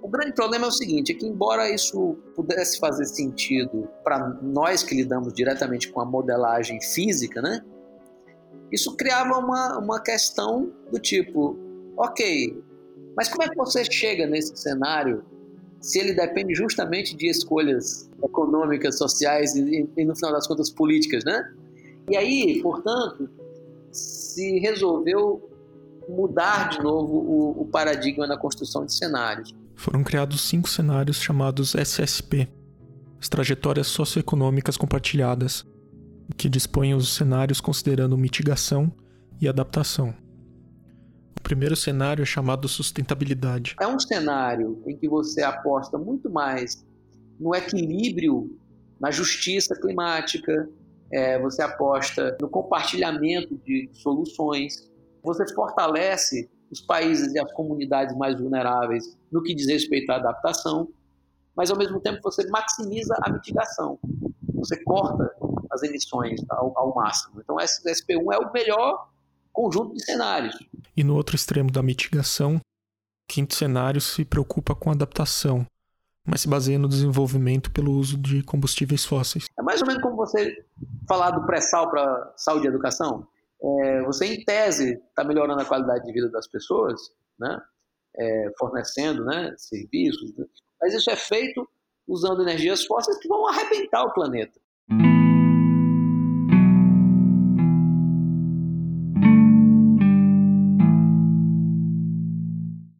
O 0.00 0.08
grande 0.08 0.32
problema 0.32 0.66
é 0.66 0.68
o 0.68 0.72
seguinte, 0.72 1.12
é 1.12 1.14
que 1.14 1.26
embora 1.26 1.68
isso 1.68 2.16
pudesse 2.34 2.78
fazer 2.78 3.04
sentido 3.04 3.88
para 4.04 4.28
nós 4.40 4.82
que 4.82 4.94
lidamos 4.94 5.32
diretamente 5.34 5.90
com 5.90 6.00
a 6.00 6.04
modelagem 6.04 6.80
física, 6.80 7.42
né? 7.42 7.62
Isso 8.70 8.96
criava 8.96 9.38
uma, 9.38 9.78
uma 9.78 10.00
questão 10.00 10.72
do 10.92 10.98
tipo, 10.98 11.56
ok, 11.96 12.62
mas 13.16 13.28
como 13.28 13.42
é 13.42 13.48
que 13.48 13.56
você 13.56 13.84
chega 13.84 14.26
nesse 14.26 14.56
cenário 14.56 15.24
se 15.80 15.98
ele 15.98 16.12
depende 16.12 16.54
justamente 16.54 17.16
de 17.16 17.28
escolhas 17.28 18.10
econômicas, 18.22 18.98
sociais 18.98 19.54
e, 19.54 19.88
e 19.96 20.04
no 20.04 20.14
final 20.14 20.32
das 20.32 20.46
contas 20.46 20.70
políticas, 20.70 21.24
né? 21.24 21.52
E 22.10 22.16
aí, 22.16 22.60
portanto, 22.62 23.28
se 23.92 24.58
resolveu 24.58 25.48
mudar 26.08 26.70
de 26.70 26.82
novo 26.82 27.12
o, 27.12 27.62
o 27.62 27.66
paradigma 27.66 28.26
na 28.26 28.36
construção 28.36 28.84
de 28.84 28.94
cenários. 28.94 29.54
Foram 29.74 30.02
criados 30.02 30.40
cinco 30.48 30.68
cenários 30.68 31.20
chamados 31.20 31.74
SSP, 31.74 32.48
as 33.20 33.28
trajetórias 33.28 33.86
socioeconômicas 33.88 34.76
compartilhadas, 34.76 35.66
que 36.36 36.48
dispõe 36.48 36.94
os 36.94 37.14
cenários 37.14 37.60
considerando 37.60 38.16
mitigação 38.16 38.92
e 39.40 39.48
adaptação. 39.48 40.14
O 41.38 41.42
primeiro 41.42 41.76
cenário 41.76 42.22
é 42.22 42.26
chamado 42.26 42.68
sustentabilidade. 42.68 43.76
É 43.80 43.86
um 43.86 43.98
cenário 43.98 44.82
em 44.86 44.96
que 44.96 45.08
você 45.08 45.42
aposta 45.42 45.96
muito 45.96 46.28
mais 46.30 46.84
no 47.38 47.54
equilíbrio, 47.54 48.58
na 49.00 49.10
justiça 49.10 49.74
climática, 49.76 50.68
é, 51.10 51.38
você 51.38 51.62
aposta 51.62 52.36
no 52.40 52.48
compartilhamento 52.48 53.56
de 53.64 53.88
soluções, 53.92 54.90
você 55.22 55.46
fortalece 55.54 56.50
os 56.70 56.80
países 56.80 57.32
e 57.32 57.38
as 57.38 57.50
comunidades 57.52 58.16
mais 58.16 58.38
vulneráveis 58.38 59.16
no 59.32 59.42
que 59.42 59.54
diz 59.54 59.68
respeito 59.68 60.10
à 60.10 60.16
adaptação, 60.16 60.88
mas 61.56 61.70
ao 61.70 61.78
mesmo 61.78 62.00
tempo 62.00 62.20
você 62.22 62.46
maximiza 62.48 63.16
a 63.22 63.32
mitigação. 63.32 63.98
Você 64.54 64.76
corta 64.82 65.30
as 65.78 65.82
emissões 65.82 66.40
ao, 66.50 66.76
ao 66.76 66.94
máximo. 66.94 67.40
Então, 67.40 67.58
esse 67.60 67.82
SP1 67.82 68.34
é 68.34 68.38
o 68.38 68.52
melhor 68.52 69.08
conjunto 69.52 69.94
de 69.94 70.04
cenários. 70.04 70.56
E 70.96 71.02
no 71.02 71.16
outro 71.16 71.36
extremo 71.36 71.70
da 71.70 71.82
mitigação, 71.82 72.60
quinto 73.28 73.54
cenário 73.54 74.00
se 74.00 74.24
preocupa 74.24 74.74
com 74.74 74.90
adaptação, 74.90 75.66
mas 76.26 76.42
se 76.42 76.48
baseia 76.48 76.78
no 76.78 76.88
desenvolvimento 76.88 77.70
pelo 77.70 77.92
uso 77.92 78.18
de 78.18 78.42
combustíveis 78.42 79.04
fósseis. 79.04 79.46
É 79.58 79.62
mais 79.62 79.80
ou 79.80 79.86
menos 79.86 80.02
como 80.02 80.16
você 80.16 80.64
falar 81.08 81.30
do 81.30 81.46
pré-sal 81.46 81.90
para 81.90 82.32
saúde 82.36 82.66
e 82.66 82.68
educação. 82.68 83.26
É, 83.60 84.02
você, 84.02 84.26
em 84.26 84.44
tese, 84.44 85.00
está 85.08 85.24
melhorando 85.24 85.60
a 85.60 85.64
qualidade 85.64 86.04
de 86.04 86.12
vida 86.12 86.30
das 86.30 86.46
pessoas, 86.46 87.00
né? 87.38 87.60
É, 88.16 88.52
fornecendo 88.58 89.24
né, 89.24 89.54
serviços, 89.56 90.32
mas 90.80 90.92
isso 90.92 91.08
é 91.08 91.14
feito 91.14 91.68
usando 92.08 92.42
energias 92.42 92.84
fósseis 92.84 93.18
que 93.18 93.28
vão 93.28 93.46
arrebentar 93.46 94.02
o 94.02 94.12
planeta. 94.12 94.58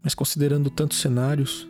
Mas 0.09 0.15
considerando 0.15 0.71
tantos 0.71 1.03
cenários, 1.03 1.69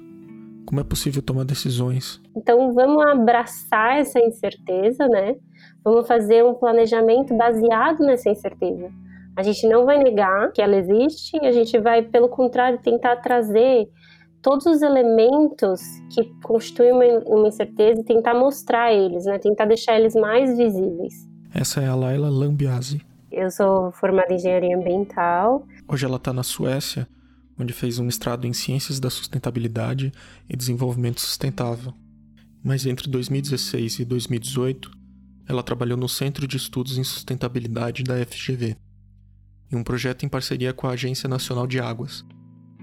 como 0.65 0.81
é 0.81 0.85
possível 0.85 1.21
tomar 1.21 1.45
decisões? 1.45 2.23
Então 2.37 2.73
vamos 2.73 3.05
abraçar 3.05 3.99
essa 3.99 4.21
incerteza, 4.21 5.09
né? 5.09 5.35
Vamos 5.83 6.07
fazer 6.07 6.45
um 6.45 6.55
planejamento 6.55 7.37
baseado 7.37 7.99
nessa 8.07 8.31
incerteza. 8.31 8.93
A 9.35 9.43
gente 9.43 9.67
não 9.67 9.85
vai 9.85 9.99
negar 9.99 10.53
que 10.53 10.63
ela 10.63 10.77
existe, 10.77 11.37
a 11.45 11.51
gente 11.51 11.77
vai, 11.81 12.03
pelo 12.03 12.29
contrário, 12.29 12.79
tentar 12.79 13.17
trazer 13.17 13.89
todos 14.41 14.67
os 14.67 14.83
elementos 14.83 15.81
que 16.15 16.33
constituem 16.45 16.93
uma, 16.93 17.05
uma 17.27 17.49
incerteza 17.49 18.03
e 18.03 18.05
tentar 18.05 18.35
mostrar 18.35 18.93
eles, 18.95 19.25
né? 19.25 19.37
Tentar 19.41 19.65
deixar 19.65 19.99
eles 19.99 20.15
mais 20.15 20.57
visíveis. 20.57 21.29
Essa 21.53 21.81
é 21.81 21.89
a 21.89 21.95
Laila 21.97 22.31
Lambiase. 22.31 23.01
Eu 23.33 23.51
sou 23.51 23.91
formada 23.91 24.33
em 24.33 24.37
engenharia 24.37 24.77
ambiental. 24.77 25.67
Hoje 25.89 26.07
ela 26.07 26.19
está 26.19 26.33
na 26.33 26.45
Suécia 26.45 27.05
onde 27.59 27.73
fez 27.73 27.99
um 27.99 28.05
mestrado 28.05 28.47
em 28.47 28.53
Ciências 28.53 29.01
da 29.01 29.11
Sustentabilidade 29.11 30.13
e 30.49 30.57
Desenvolvimento 30.57 31.21
Sustentável. 31.21 31.93
Mas 32.63 32.87
entre 32.87 33.09
2016 33.09 34.01
e 34.01 34.05
2018, 34.05 34.91
ela 35.49 35.63
trabalhou 35.63 35.97
no 35.97 36.09
Centro 36.09 36.47
de 36.47 36.57
Estudos 36.57 36.99
em 36.99 37.05
Sustentabilidade 37.05 38.03
da 38.05 38.25
FGV, 38.25 38.77
em 39.73 39.77
um 39.77 39.83
projeto 39.83 40.25
em 40.25 40.29
parceria 40.29 40.73
com 40.73 40.87
a 40.87 40.93
Agência 40.93 41.29
Nacional 41.29 41.67
de 41.67 41.81
Águas, 41.81 42.25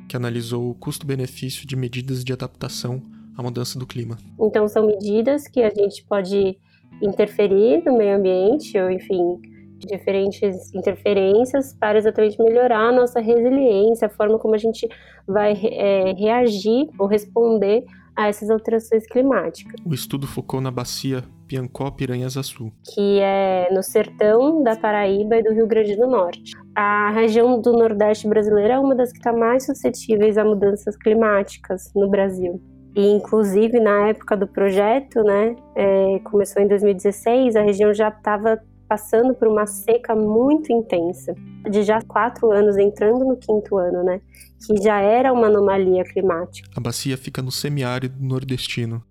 que 0.07 0.17
analisou 0.17 0.69
o 0.69 0.75
custo-benefício 0.75 1.67
de 1.67 1.75
medidas 1.75 2.23
de 2.23 2.33
adaptação 2.33 3.01
à 3.37 3.43
mudança 3.43 3.77
do 3.77 3.85
clima. 3.85 4.17
Então, 4.39 4.67
são 4.67 4.87
medidas 4.87 5.47
que 5.47 5.61
a 5.61 5.69
gente 5.69 6.03
pode 6.05 6.57
interferir 7.01 7.83
no 7.85 7.97
meio 7.97 8.17
ambiente, 8.17 8.77
ou 8.77 8.89
enfim, 8.89 9.39
diferentes 9.85 10.73
interferências 10.73 11.73
para 11.73 11.97
exatamente 11.97 12.41
melhorar 12.41 12.89
a 12.89 12.91
nossa 12.91 13.19
resiliência, 13.19 14.07
a 14.07 14.09
forma 14.09 14.39
como 14.39 14.55
a 14.55 14.57
gente 14.57 14.87
vai 15.27 15.53
é, 15.53 16.13
reagir 16.13 16.87
ou 16.99 17.07
responder 17.07 17.83
a 18.15 18.27
essas 18.27 18.49
alterações 18.49 19.05
climáticas. 19.05 19.75
O 19.85 19.93
estudo 19.93 20.25
focou 20.25 20.61
na 20.61 20.71
bacia 20.71 21.23
Piancó-Piranhas-Açu, 21.47 22.71
que 22.93 23.19
é 23.19 23.67
no 23.71 23.83
sertão 23.83 24.63
da 24.63 24.75
Paraíba 24.75 25.37
e 25.37 25.43
do 25.43 25.53
Rio 25.53 25.67
Grande 25.67 25.95
do 25.95 26.07
Norte. 26.07 26.53
A 26.73 27.11
região 27.11 27.59
do 27.61 27.73
Nordeste 27.73 28.27
brasileiro 28.27 28.73
é 28.73 28.79
uma 28.79 28.95
das 28.95 29.11
que 29.11 29.17
está 29.17 29.33
mais 29.33 29.65
suscetíveis 29.65 30.37
a 30.37 30.45
mudanças 30.45 30.95
climáticas 30.97 31.91
no 31.93 32.09
Brasil. 32.09 32.61
E, 32.95 33.11
inclusive, 33.11 33.79
na 33.79 34.07
época 34.07 34.37
do 34.37 34.47
projeto, 34.47 35.21
né, 35.21 35.55
é, 35.75 36.19
começou 36.23 36.61
em 36.61 36.67
2016, 36.67 37.55
a 37.57 37.61
região 37.61 37.93
já 37.93 38.07
estava 38.07 38.57
passando 38.87 39.33
por 39.33 39.47
uma 39.47 39.65
seca 39.65 40.15
muito 40.15 40.71
intensa, 40.71 41.35
de 41.69 41.83
já 41.83 42.01
quatro 42.01 42.51
anos, 42.51 42.77
entrando 42.77 43.25
no 43.25 43.35
quinto 43.37 43.77
ano, 43.77 44.03
né? 44.03 44.21
Que 44.65 44.81
já 44.81 44.99
era 44.99 45.33
uma 45.33 45.47
anomalia 45.47 46.03
climática. 46.03 46.69
A 46.75 46.79
bacia 46.79 47.17
fica 47.17 47.41
no 47.41 47.51
semiárido 47.51 48.15
nordestino 48.19 49.03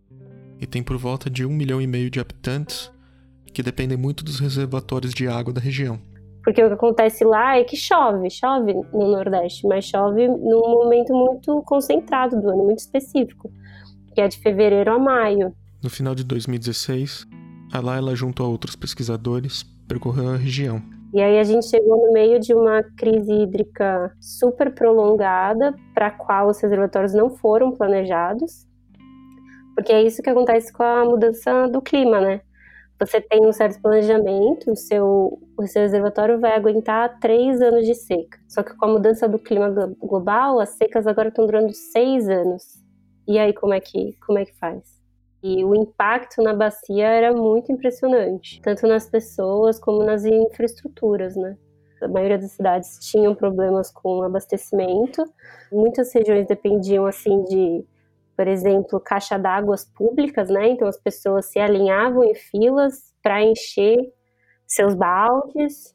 e 0.60 0.66
tem 0.66 0.82
por 0.82 0.96
volta 0.96 1.28
de 1.28 1.44
um 1.44 1.50
milhão 1.50 1.80
e 1.80 1.86
meio 1.86 2.10
de 2.10 2.20
habitantes 2.20 2.92
que 3.52 3.62
dependem 3.62 3.96
muito 3.96 4.24
dos 4.24 4.40
reservatórios 4.40 5.14
de 5.14 5.28
água 5.28 5.52
da 5.52 5.60
região. 5.60 6.00
Porque 6.42 6.62
o 6.62 6.68
que 6.68 6.74
acontece 6.74 7.24
lá 7.24 7.56
é 7.56 7.64
que 7.64 7.76
chove, 7.76 8.28
chove 8.28 8.74
no 8.92 9.10
Nordeste, 9.10 9.66
mas 9.66 9.86
chove 9.86 10.28
num 10.28 10.68
momento 10.68 11.14
muito 11.14 11.62
concentrado 11.62 12.38
do 12.40 12.50
ano, 12.50 12.64
muito 12.64 12.80
específico, 12.80 13.50
que 14.14 14.20
é 14.20 14.28
de 14.28 14.38
fevereiro 14.38 14.92
a 14.92 14.98
maio. 14.98 15.54
No 15.82 15.88
final 15.88 16.14
de 16.14 16.22
2016, 16.22 17.26
a 17.72 17.80
Laila, 17.80 18.14
junto 18.14 18.42
a 18.42 18.48
outros 18.48 18.76
pesquisadores, 18.76 19.62
percorreu 19.88 20.30
a 20.30 20.36
região. 20.36 20.82
E 21.12 21.20
aí 21.20 21.38
a 21.38 21.44
gente 21.44 21.66
chegou 21.66 22.06
no 22.06 22.12
meio 22.12 22.40
de 22.40 22.52
uma 22.52 22.82
crise 22.96 23.32
hídrica 23.32 24.12
super 24.20 24.74
prolongada, 24.74 25.74
para 25.94 26.08
a 26.08 26.10
qual 26.10 26.48
os 26.48 26.60
reservatórios 26.60 27.14
não 27.14 27.30
foram 27.30 27.70
planejados, 27.70 28.66
porque 29.74 29.92
é 29.92 30.02
isso 30.02 30.22
que 30.22 30.30
acontece 30.30 30.72
com 30.72 30.82
a 30.82 31.04
mudança 31.04 31.68
do 31.68 31.80
clima, 31.80 32.20
né? 32.20 32.40
você 32.98 33.20
tem 33.20 33.44
um 33.44 33.52
certo 33.52 33.80
planejamento, 33.80 34.70
o 34.70 34.76
seu, 34.76 35.40
o 35.56 35.66
seu 35.66 35.82
reservatório 35.82 36.40
vai 36.40 36.54
aguentar 36.54 37.18
três 37.18 37.60
anos 37.60 37.86
de 37.86 37.94
seca. 37.94 38.38
Só 38.48 38.62
que 38.62 38.74
com 38.76 38.86
a 38.86 38.92
mudança 38.92 39.28
do 39.28 39.38
clima 39.38 39.68
global, 40.00 40.60
as 40.60 40.70
secas 40.70 41.06
agora 41.06 41.28
estão 41.28 41.46
durando 41.46 41.72
seis 41.72 42.28
anos. 42.28 42.62
E 43.26 43.38
aí 43.38 43.52
como 43.52 43.74
é 43.74 43.80
que, 43.80 44.16
como 44.26 44.38
é 44.38 44.44
que 44.44 44.54
faz? 44.58 44.93
E 45.46 45.62
o 45.62 45.74
impacto 45.74 46.42
na 46.42 46.54
bacia 46.54 47.06
era 47.06 47.30
muito 47.30 47.70
impressionante, 47.70 48.62
tanto 48.62 48.86
nas 48.86 49.10
pessoas 49.10 49.78
como 49.78 50.02
nas 50.02 50.24
infraestruturas, 50.24 51.36
né? 51.36 51.54
A 52.02 52.08
maioria 52.08 52.38
das 52.38 52.52
cidades 52.52 52.98
tinham 52.98 53.34
problemas 53.34 53.90
com 53.90 54.22
abastecimento. 54.22 55.22
Muitas 55.70 56.14
regiões 56.14 56.46
dependiam 56.46 57.04
assim 57.04 57.44
de 57.44 57.84
por 58.34 58.48
exemplo, 58.48 58.98
caixa 58.98 59.38
d'água 59.38 59.76
públicas, 59.94 60.48
né? 60.48 60.70
Então 60.70 60.88
as 60.88 60.98
pessoas 60.98 61.44
se 61.44 61.58
alinhavam 61.58 62.24
em 62.24 62.34
filas 62.34 63.14
para 63.22 63.44
encher 63.44 63.98
seus 64.66 64.94
baldes. 64.94 65.94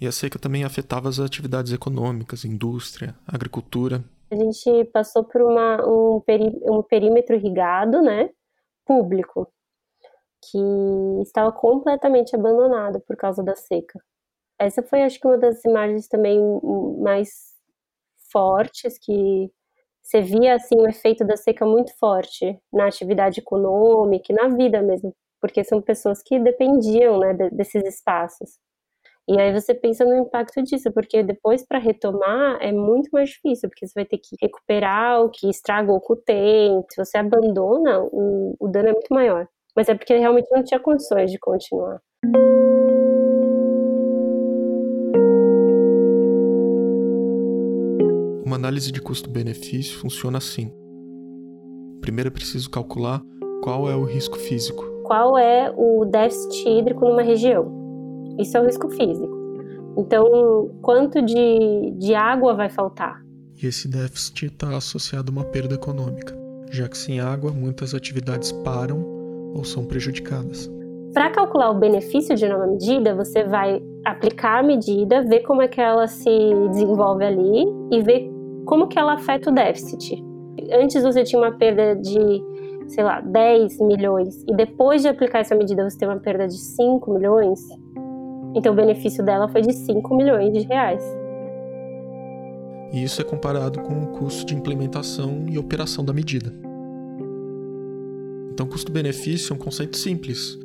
E 0.00 0.06
a 0.06 0.12
seca 0.12 0.38
também 0.38 0.62
afetava 0.62 1.08
as 1.08 1.18
atividades 1.18 1.72
econômicas, 1.72 2.44
indústria, 2.44 3.16
agricultura. 3.26 4.02
A 4.30 4.36
gente 4.36 4.84
passou 4.92 5.24
por 5.24 5.42
uma, 5.42 5.84
um, 5.84 6.20
peri, 6.20 6.56
um 6.62 6.82
perímetro 6.82 7.34
irrigado, 7.34 8.00
né? 8.00 8.30
Público, 8.84 9.48
que 10.50 10.58
estava 11.22 11.52
completamente 11.52 12.36
abandonado 12.36 13.00
por 13.00 13.16
causa 13.16 13.42
da 13.42 13.56
seca. 13.56 14.00
Essa 14.58 14.82
foi, 14.82 15.02
acho 15.02 15.20
que, 15.20 15.26
uma 15.26 15.38
das 15.38 15.64
imagens 15.64 16.08
também 16.08 16.40
mais 17.00 17.54
fortes 18.32 18.98
que 18.98 19.50
você 20.02 20.20
via 20.22 20.54
assim 20.56 20.76
o 20.80 20.88
efeito 20.88 21.24
da 21.24 21.36
seca 21.36 21.66
muito 21.66 21.96
forte 21.98 22.58
na 22.72 22.86
atividade 22.88 23.40
econômica 23.40 24.32
e 24.32 24.36
na 24.36 24.48
vida 24.48 24.82
mesmo, 24.82 25.14
porque 25.40 25.64
são 25.64 25.80
pessoas 25.82 26.22
que 26.22 26.38
dependiam 26.38 27.18
né, 27.18 27.34
desses 27.52 27.84
espaços. 27.84 28.58
E 29.26 29.40
aí 29.40 29.58
você 29.58 29.74
pensa 29.74 30.04
no 30.04 30.14
impacto 30.14 30.62
disso, 30.62 30.92
porque 30.92 31.22
depois 31.22 31.66
para 31.66 31.78
retomar 31.78 32.58
é 32.60 32.70
muito 32.70 33.08
mais 33.10 33.30
difícil, 33.30 33.70
porque 33.70 33.86
você 33.86 33.92
vai 33.94 34.04
ter 34.04 34.18
que 34.18 34.36
recuperar 34.40 35.22
o 35.22 35.30
que 35.30 35.48
estragou 35.48 35.98
com 35.98 36.12
o 36.12 36.16
tempo. 36.16 36.84
Se 36.90 37.02
você 37.02 37.16
abandona, 37.16 38.00
o, 38.02 38.54
o 38.60 38.68
dano 38.68 38.90
é 38.90 38.92
muito 38.92 39.14
maior. 39.14 39.48
Mas 39.74 39.88
é 39.88 39.94
porque 39.94 40.14
realmente 40.14 40.48
não 40.52 40.62
tinha 40.62 40.78
condições 40.78 41.30
de 41.30 41.38
continuar. 41.38 42.00
Uma 48.44 48.56
análise 48.56 48.92
de 48.92 49.00
custo-benefício 49.00 49.98
funciona 49.98 50.36
assim. 50.36 50.70
Primeiro 52.02 52.28
é 52.28 52.30
preciso 52.30 52.70
calcular 52.70 53.22
qual 53.62 53.88
é 53.88 53.96
o 53.96 54.04
risco 54.04 54.36
físico. 54.36 54.84
Qual 55.04 55.38
é 55.38 55.72
o 55.74 56.04
déficit 56.04 56.68
hídrico 56.68 57.06
numa 57.06 57.22
região? 57.22 57.83
Isso 58.38 58.56
é 58.56 58.60
o 58.60 58.66
risco 58.66 58.88
físico. 58.90 59.44
Então, 59.96 60.70
quanto 60.82 61.22
de, 61.22 61.92
de 61.98 62.14
água 62.14 62.54
vai 62.54 62.68
faltar? 62.68 63.22
E 63.62 63.66
esse 63.66 63.88
déficit 63.88 64.46
está 64.46 64.76
associado 64.76 65.30
a 65.30 65.32
uma 65.32 65.44
perda 65.44 65.74
econômica, 65.74 66.36
já 66.70 66.88
que 66.88 66.98
sem 66.98 67.20
água 67.20 67.52
muitas 67.52 67.94
atividades 67.94 68.50
param 68.50 69.04
ou 69.54 69.64
são 69.64 69.84
prejudicadas. 69.84 70.70
Para 71.12 71.30
calcular 71.30 71.70
o 71.70 71.78
benefício 71.78 72.34
de 72.34 72.44
uma 72.44 72.66
medida, 72.66 73.14
você 73.14 73.44
vai 73.44 73.80
aplicar 74.04 74.58
a 74.58 74.62
medida, 74.64 75.22
ver 75.22 75.40
como 75.40 75.62
é 75.62 75.68
que 75.68 75.80
ela 75.80 76.08
se 76.08 76.28
desenvolve 76.70 77.24
ali 77.24 77.64
e 77.92 78.02
ver 78.02 78.28
como 78.66 78.88
que 78.88 78.98
ela 78.98 79.14
afeta 79.14 79.50
o 79.50 79.54
déficit? 79.54 80.20
Antes 80.72 81.02
você 81.04 81.22
tinha 81.22 81.40
uma 81.40 81.52
perda 81.52 81.94
de, 81.94 82.42
sei 82.88 83.04
lá, 83.04 83.20
10 83.20 83.78
milhões 83.80 84.42
e 84.48 84.54
depois 84.56 85.02
de 85.02 85.08
aplicar 85.08 85.38
essa 85.38 85.54
medida 85.54 85.88
você 85.88 85.98
tem 85.98 86.08
uma 86.08 86.18
perda 86.18 86.48
de 86.48 86.58
5 86.58 87.12
milhões. 87.12 87.60
Então 88.54 88.72
o 88.72 88.76
benefício 88.76 89.24
dela 89.24 89.48
foi 89.48 89.62
de 89.62 89.72
5 89.72 90.14
milhões 90.16 90.52
de 90.52 90.60
reais. 90.60 91.02
E 92.92 93.02
isso 93.02 93.20
é 93.20 93.24
comparado 93.24 93.80
com 93.80 94.04
o 94.04 94.06
custo 94.12 94.46
de 94.46 94.54
implementação 94.54 95.46
e 95.48 95.58
operação 95.58 96.04
da 96.04 96.12
medida. 96.12 96.54
Então, 98.52 98.68
custo-benefício 98.68 99.52
é 99.52 99.56
um 99.56 99.58
conceito 99.58 99.96
simples, 99.96 100.56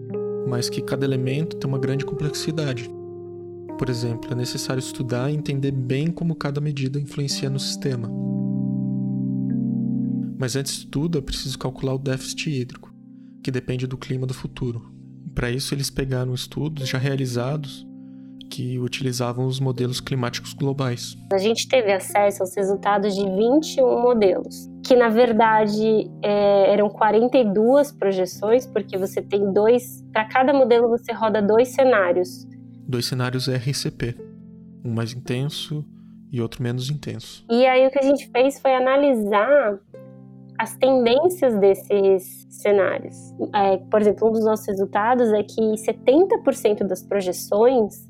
mas 0.47 0.69
que 0.69 0.79
cada 0.79 1.03
elemento 1.03 1.57
tem 1.57 1.67
uma 1.67 1.79
grande 1.79 2.05
complexidade. 2.05 2.87
Por 3.79 3.89
exemplo, 3.89 4.31
é 4.31 4.35
necessário 4.35 4.79
estudar 4.79 5.31
e 5.31 5.35
entender 5.35 5.71
bem 5.71 6.11
como 6.11 6.35
cada 6.35 6.61
medida 6.61 6.99
influencia 6.99 7.49
no 7.49 7.59
sistema. 7.59 8.07
Mas 10.37 10.55
antes 10.55 10.81
de 10.81 10.87
tudo, 10.87 11.17
é 11.17 11.21
preciso 11.21 11.57
calcular 11.57 11.95
o 11.95 11.97
déficit 11.97 12.51
hídrico, 12.51 12.93
que 13.41 13.49
depende 13.49 13.87
do 13.87 13.97
clima 13.97 14.27
do 14.27 14.35
futuro. 14.35 14.98
Para 15.39 15.49
isso, 15.49 15.73
eles 15.73 15.89
pegaram 15.89 16.33
estudos 16.33 16.89
já 16.89 16.97
realizados 16.97 17.87
que 18.49 18.77
utilizavam 18.77 19.45
os 19.45 19.57
modelos 19.57 20.01
climáticos 20.01 20.51
globais. 20.51 21.15
A 21.31 21.37
gente 21.37 21.65
teve 21.65 21.93
acesso 21.93 22.43
aos 22.43 22.53
resultados 22.53 23.15
de 23.15 23.23
21 23.23 24.01
modelos, 24.01 24.69
que 24.85 24.97
na 24.97 25.07
verdade 25.07 26.11
é, 26.21 26.73
eram 26.73 26.89
42 26.89 27.93
projeções, 27.93 28.67
porque 28.67 28.97
você 28.97 29.21
tem 29.21 29.53
dois, 29.53 30.03
para 30.11 30.25
cada 30.25 30.51
modelo 30.51 30.89
você 30.89 31.13
roda 31.13 31.41
dois 31.41 31.69
cenários 31.69 32.45
dois 32.85 33.05
cenários 33.05 33.47
RCP, 33.47 34.17
um 34.83 34.91
mais 34.91 35.13
intenso 35.13 35.85
e 36.29 36.41
outro 36.41 36.61
menos 36.61 36.89
intenso. 36.89 37.45
E 37.49 37.65
aí 37.65 37.87
o 37.87 37.91
que 37.91 37.99
a 37.99 38.03
gente 38.03 38.27
fez 38.29 38.59
foi 38.59 38.75
analisar 38.75 39.79
as 40.59 40.75
tendências 40.75 41.57
desses 41.57 42.45
cenários. 42.49 43.15
É, 43.55 43.77
por 43.77 44.01
exemplo, 44.01 44.27
um 44.27 44.31
dos 44.33 44.43
nossos 44.43 44.67
resultados 44.67 45.31
é 45.31 45.41
que 45.41 45.61
70% 45.61 46.85
das 46.85 47.01
projeções 47.01 48.05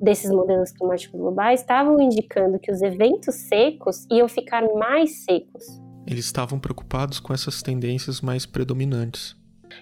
desses 0.00 0.30
modelos 0.30 0.72
climáticos 0.72 1.20
globais 1.20 1.60
estavam 1.60 2.00
indicando 2.00 2.58
que 2.58 2.72
os 2.72 2.80
eventos 2.80 3.34
secos 3.34 4.06
iam 4.10 4.26
ficar 4.26 4.62
mais 4.74 5.24
secos. 5.24 5.62
Eles 6.06 6.24
estavam 6.24 6.58
preocupados 6.58 7.20
com 7.20 7.34
essas 7.34 7.62
tendências 7.62 8.22
mais 8.22 8.46
predominantes. 8.46 9.36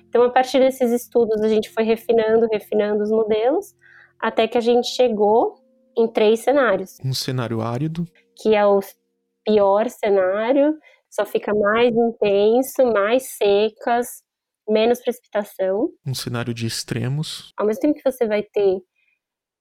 Então, 0.08 0.24
a 0.24 0.30
partir 0.30 0.58
desses 0.58 0.90
estudos, 0.90 1.40
a 1.40 1.48
gente 1.48 1.70
foi 1.70 1.84
refinando, 1.84 2.48
refinando 2.50 3.04
os 3.04 3.10
modelos, 3.10 3.76
até 4.18 4.48
que 4.48 4.58
a 4.58 4.60
gente 4.60 4.88
chegou 4.88 5.54
em 5.96 6.08
três 6.08 6.40
cenários. 6.40 6.98
Um 7.04 7.14
cenário 7.14 7.60
árido, 7.60 8.04
que 8.36 8.56
é 8.56 8.66
o 8.66 8.80
pior 9.44 9.88
cenário, 9.88 10.76
só 11.12 11.26
fica 11.26 11.52
mais 11.54 11.94
intenso, 11.94 12.84
mais 12.92 13.36
secas, 13.36 14.22
menos 14.68 15.00
precipitação. 15.00 15.90
Um 16.06 16.14
cenário 16.14 16.54
de 16.54 16.66
extremos. 16.66 17.52
Ao 17.56 17.66
mesmo 17.66 17.80
tempo 17.80 17.94
que 17.94 18.10
você 18.10 18.26
vai 18.26 18.42
ter 18.42 18.78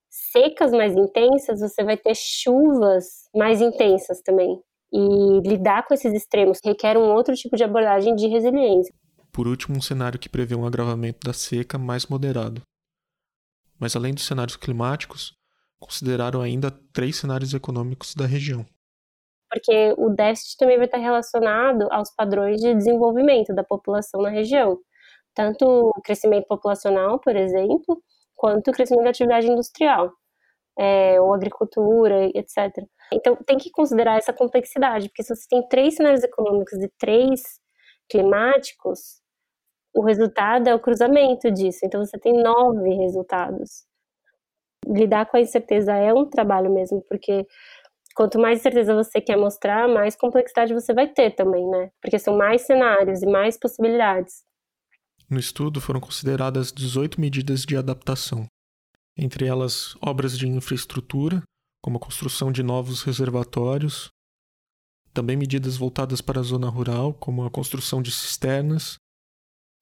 secas 0.08 0.72
mais 0.72 0.94
intensas, 0.96 1.60
você 1.60 1.84
vai 1.84 1.96
ter 1.96 2.14
chuvas 2.14 3.28
mais 3.34 3.60
intensas 3.60 4.20
também. 4.22 4.60
E 4.92 5.48
lidar 5.48 5.86
com 5.86 5.94
esses 5.94 6.12
extremos 6.12 6.58
requer 6.64 6.96
um 6.98 7.12
outro 7.12 7.34
tipo 7.34 7.56
de 7.56 7.64
abordagem 7.64 8.14
de 8.14 8.26
resiliência. 8.26 8.94
Por 9.32 9.48
último, 9.48 9.78
um 9.78 9.80
cenário 9.80 10.18
que 10.18 10.28
prevê 10.28 10.54
um 10.54 10.66
agravamento 10.66 11.20
da 11.26 11.32
seca 11.32 11.78
mais 11.78 12.06
moderado 12.06 12.62
mas 13.82 13.96
além 13.96 14.14
dos 14.14 14.24
cenários 14.24 14.54
climáticos, 14.54 15.34
consideraram 15.80 16.40
ainda 16.40 16.70
três 16.70 17.16
cenários 17.16 17.52
econômicos 17.52 18.14
da 18.14 18.26
região. 18.26 18.64
Porque 19.52 19.94
o 19.98 20.08
déficit 20.08 20.56
também 20.56 20.78
vai 20.78 20.86
estar 20.86 20.98
relacionado 20.98 21.86
aos 21.90 22.10
padrões 22.14 22.60
de 22.60 22.74
desenvolvimento 22.74 23.54
da 23.54 23.62
população 23.62 24.22
na 24.22 24.30
região, 24.30 24.78
tanto 25.34 25.66
o 25.66 26.02
crescimento 26.02 26.46
populacional, 26.46 27.18
por 27.20 27.36
exemplo, 27.36 28.02
quanto 28.34 28.70
o 28.70 28.72
crescimento 28.72 29.04
da 29.04 29.10
atividade 29.10 29.50
industrial, 29.50 30.12
é, 30.78 31.20
ou 31.20 31.34
agricultura, 31.34 32.26
etc. 32.34 32.70
Então 33.12 33.36
tem 33.46 33.58
que 33.58 33.70
considerar 33.70 34.18
essa 34.18 34.32
complexidade, 34.32 35.08
porque 35.08 35.22
se 35.22 35.34
você 35.34 35.46
tem 35.48 35.66
três 35.68 35.96
cenários 35.96 36.24
econômicos 36.24 36.74
e 36.82 36.88
três 36.98 37.42
climáticos, 38.10 39.20
o 39.94 40.02
resultado 40.02 40.68
é 40.68 40.74
o 40.74 40.80
cruzamento 40.80 41.50
disso. 41.50 41.80
Então 41.84 42.04
você 42.04 42.18
tem 42.18 42.32
nove 42.42 42.94
resultados. 42.94 43.84
lidar 44.86 45.26
com 45.26 45.36
a 45.36 45.40
incerteza 45.40 45.94
é 45.94 46.12
um 46.12 46.28
trabalho 46.28 46.70
mesmo, 46.70 47.02
porque 47.08 47.46
quanto 48.14 48.38
mais 48.38 48.60
certeza 48.60 48.94
você 48.94 49.20
quer 49.20 49.36
mostrar, 49.36 49.88
mais 49.88 50.16
complexidade 50.16 50.74
você 50.74 50.92
vai 50.92 51.08
ter 51.08 51.34
também, 51.34 51.68
né? 51.68 51.90
Porque 52.00 52.18
são 52.18 52.36
mais 52.36 52.62
cenários 52.62 53.22
e 53.22 53.26
mais 53.26 53.58
possibilidades. 53.58 54.42
No 55.28 55.38
estudo 55.38 55.80
foram 55.80 56.00
consideradas 56.00 56.70
18 56.72 57.20
medidas 57.20 57.62
de 57.62 57.76
adaptação, 57.76 58.46
entre 59.16 59.46
elas 59.46 59.96
obras 60.00 60.36
de 60.36 60.46
infraestrutura, 60.46 61.42
como 61.82 61.96
a 61.96 62.00
construção 62.00 62.52
de 62.52 62.62
novos 62.62 63.02
reservatórios, 63.02 64.10
também 65.14 65.36
medidas 65.36 65.76
voltadas 65.76 66.20
para 66.20 66.40
a 66.40 66.42
zona 66.42 66.68
rural, 66.68 67.14
como 67.14 67.44
a 67.44 67.50
construção 67.50 68.02
de 68.02 68.10
cisternas, 68.10 68.96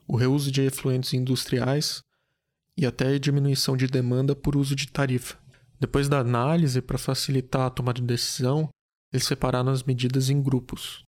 o 0.06 0.16
reuso 0.16 0.50
de 0.50 0.62
efluentes 0.62 1.14
industriais 1.14 2.02
e 2.76 2.84
até 2.84 3.08
a 3.08 3.18
diminuição 3.18 3.76
de 3.76 3.86
demanda 3.86 4.34
por 4.34 4.56
uso 4.56 4.74
de 4.74 4.88
tarifa. 4.88 5.39
Depois 5.80 6.10
da 6.10 6.18
análise, 6.18 6.82
para 6.82 6.98
facilitar 6.98 7.62
a 7.62 7.70
tomada 7.70 8.00
de 8.00 8.06
decisão, 8.06 8.68
eles 9.10 9.26
separaram 9.26 9.72
as 9.72 9.82
medidas 9.82 10.28
em 10.28 10.42
grupos. 10.42 11.02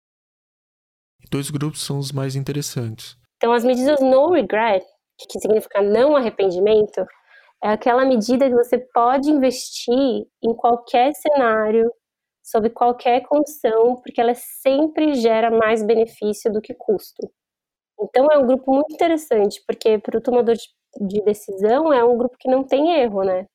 Dois 1.28 1.50
grupos 1.50 1.84
são 1.84 1.98
os 1.98 2.12
mais 2.12 2.36
interessantes. 2.36 3.16
Então, 3.36 3.52
as 3.52 3.64
medidas 3.64 4.00
no 4.00 4.30
regret, 4.30 4.84
que 5.18 5.40
significa 5.40 5.82
não 5.82 6.16
arrependimento, 6.16 7.04
é 7.62 7.70
aquela 7.70 8.04
medida 8.04 8.48
que 8.48 8.54
você 8.54 8.78
pode 8.78 9.28
investir 9.28 10.26
em 10.42 10.54
qualquer 10.54 11.12
cenário, 11.14 11.92
sob 12.42 12.70
qualquer 12.70 13.22
condição, 13.22 13.96
porque 13.96 14.20
ela 14.20 14.34
sempre 14.34 15.14
gera 15.14 15.50
mais 15.50 15.82
benefício 15.82 16.50
do 16.52 16.60
que 16.60 16.74
custo. 16.74 17.28
Então, 18.00 18.28
é 18.30 18.38
um 18.38 18.46
grupo 18.46 18.72
muito 18.72 18.94
interessante, 18.94 19.60
porque 19.66 19.98
para 19.98 20.16
o 20.16 20.22
tomador 20.22 20.54
de 20.54 21.22
decisão 21.22 21.92
é 21.92 22.04
um 22.04 22.16
grupo 22.16 22.36
que 22.38 22.48
não 22.48 22.62
tem 22.64 23.00
erro, 23.00 23.24
né? 23.24 23.46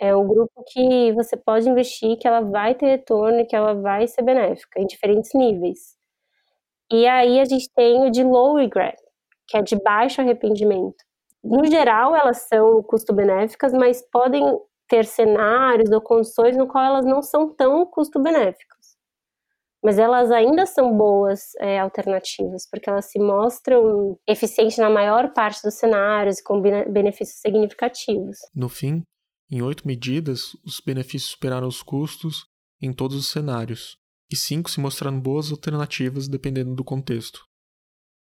É 0.00 0.16
um 0.16 0.26
grupo 0.26 0.64
que 0.72 1.12
você 1.12 1.36
pode 1.36 1.68
investir, 1.68 2.16
que 2.16 2.26
ela 2.26 2.40
vai 2.40 2.74
ter 2.74 2.86
retorno 2.86 3.40
e 3.40 3.44
que 3.44 3.54
ela 3.54 3.74
vai 3.74 4.06
ser 4.08 4.22
benéfica 4.22 4.80
em 4.80 4.86
diferentes 4.86 5.30
níveis. 5.34 5.94
E 6.90 7.06
aí 7.06 7.38
a 7.38 7.44
gente 7.44 7.70
tem 7.74 8.06
o 8.06 8.10
de 8.10 8.24
low 8.24 8.56
regret, 8.56 8.96
que 9.46 9.58
é 9.58 9.62
de 9.62 9.76
baixo 9.76 10.22
arrependimento. 10.22 10.96
No 11.44 11.66
geral, 11.66 12.16
elas 12.16 12.48
são 12.48 12.82
custo-benéficas, 12.82 13.74
mas 13.74 14.02
podem 14.10 14.42
ter 14.88 15.04
cenários 15.04 15.90
ou 15.90 16.00
condições 16.00 16.56
no 16.56 16.66
qual 16.66 16.84
elas 16.84 17.04
não 17.04 17.22
são 17.22 17.54
tão 17.54 17.84
custo-benéficas. 17.84 18.80
Mas 19.82 19.98
elas 19.98 20.30
ainda 20.30 20.66
são 20.66 20.94
boas 20.94 21.54
é, 21.58 21.78
alternativas, 21.78 22.68
porque 22.68 22.90
elas 22.90 23.06
se 23.06 23.18
mostram 23.18 24.18
eficientes 24.26 24.76
na 24.76 24.90
maior 24.90 25.32
parte 25.32 25.62
dos 25.62 25.74
cenários 25.74 26.38
e 26.38 26.44
com 26.44 26.60
benefícios 26.60 27.40
significativos. 27.40 28.38
No 28.54 28.68
fim, 28.68 29.02
em 29.50 29.62
oito 29.62 29.86
medidas, 29.86 30.54
os 30.64 30.78
benefícios 30.78 31.32
superaram 31.32 31.66
os 31.66 31.82
custos 31.82 32.46
em 32.80 32.92
todos 32.92 33.16
os 33.16 33.26
cenários, 33.26 33.96
e 34.30 34.36
cinco 34.36 34.70
se 34.70 34.78
mostraram 34.78 35.20
boas 35.20 35.50
alternativas 35.50 36.28
dependendo 36.28 36.74
do 36.74 36.84
contexto. 36.84 37.40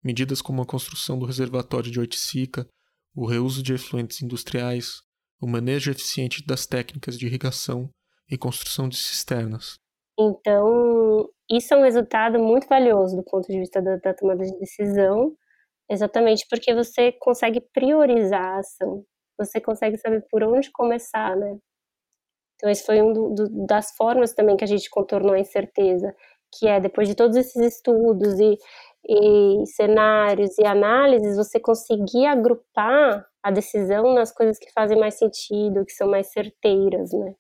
Medidas 0.05 0.41
como 0.41 0.63
a 0.63 0.67
construção 0.67 1.19
do 1.19 1.27
reservatório 1.27 1.91
de 1.91 1.99
Oiticica, 1.99 2.67
o 3.15 3.27
reuso 3.27 3.61
de 3.61 3.75
efluentes 3.75 4.23
industriais, 4.23 5.03
o 5.41 5.49
manejo 5.49 5.91
eficiente 5.91 6.47
das 6.47 6.65
técnicas 6.65 7.19
de 7.19 7.27
irrigação 7.27 7.91
e 8.31 8.39
construção 8.39 8.89
de 8.89 8.97
cisternas. 8.97 9.75
Então, 10.19 11.29
isso 11.51 11.75
é 11.75 11.77
um 11.77 11.83
resultado 11.83 12.39
muito 12.39 12.69
valioso 12.69 13.17
do 13.17 13.25
ponto 13.25 13.51
de 13.51 13.59
vista 13.59 13.83
da, 13.83 13.97
da 13.97 14.15
tomada 14.15 14.45
de 14.45 14.57
decisão, 14.61 15.35
exatamente 15.91 16.47
porque 16.49 16.73
você 16.73 17.11
consegue 17.19 17.61
priorizar 17.73 18.43
a 18.43 18.59
ação 18.61 19.05
você 19.45 19.61
consegue 19.61 19.97
saber 19.97 20.25
por 20.31 20.43
onde 20.43 20.71
começar, 20.71 21.37
né? 21.37 21.59
Então, 22.57 22.69
esse 22.71 22.85
foi 22.85 23.01
um 23.01 23.13
do, 23.13 23.31
do, 23.31 23.67
das 23.67 23.97
formas 23.97 24.35
também 24.35 24.57
que 24.57 24.65
a 24.65 24.67
gente 24.67 24.91
contornou 24.91 25.33
a 25.33 25.39
incerteza, 25.39 26.15
que 26.53 26.69
é 26.69 26.79
depois 26.79 27.09
de 27.09 27.15
todos 27.15 27.37
esses 27.37 27.57
estudos 27.57 28.39
e, 28.39 28.59
e 29.09 29.67
cenários 29.67 30.59
e 30.59 30.67
análises, 30.67 31.37
você 31.37 31.59
conseguir 31.59 32.27
agrupar 32.27 33.27
a 33.43 33.51
decisão 33.51 34.13
nas 34.13 34.31
coisas 34.31 34.59
que 34.59 34.71
fazem 34.73 34.99
mais 34.99 35.15
sentido, 35.15 35.87
que 35.87 35.93
são 35.93 36.11
mais 36.11 36.31
certeiras, 36.31 37.13
né? 37.13 37.35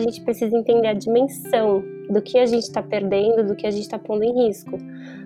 Gente 0.00 0.20
precisa 0.22 0.56
entender 0.56 0.88
a 0.88 0.94
dimensão 0.94 1.84
do 2.08 2.20
que 2.20 2.38
a 2.38 2.46
gente 2.46 2.64
está 2.64 2.82
perdendo, 2.82 3.46
do 3.46 3.54
que 3.54 3.66
a 3.66 3.70
gente 3.70 3.82
está 3.82 3.98
pondo 3.98 4.24
em 4.24 4.46
risco. 4.46 4.76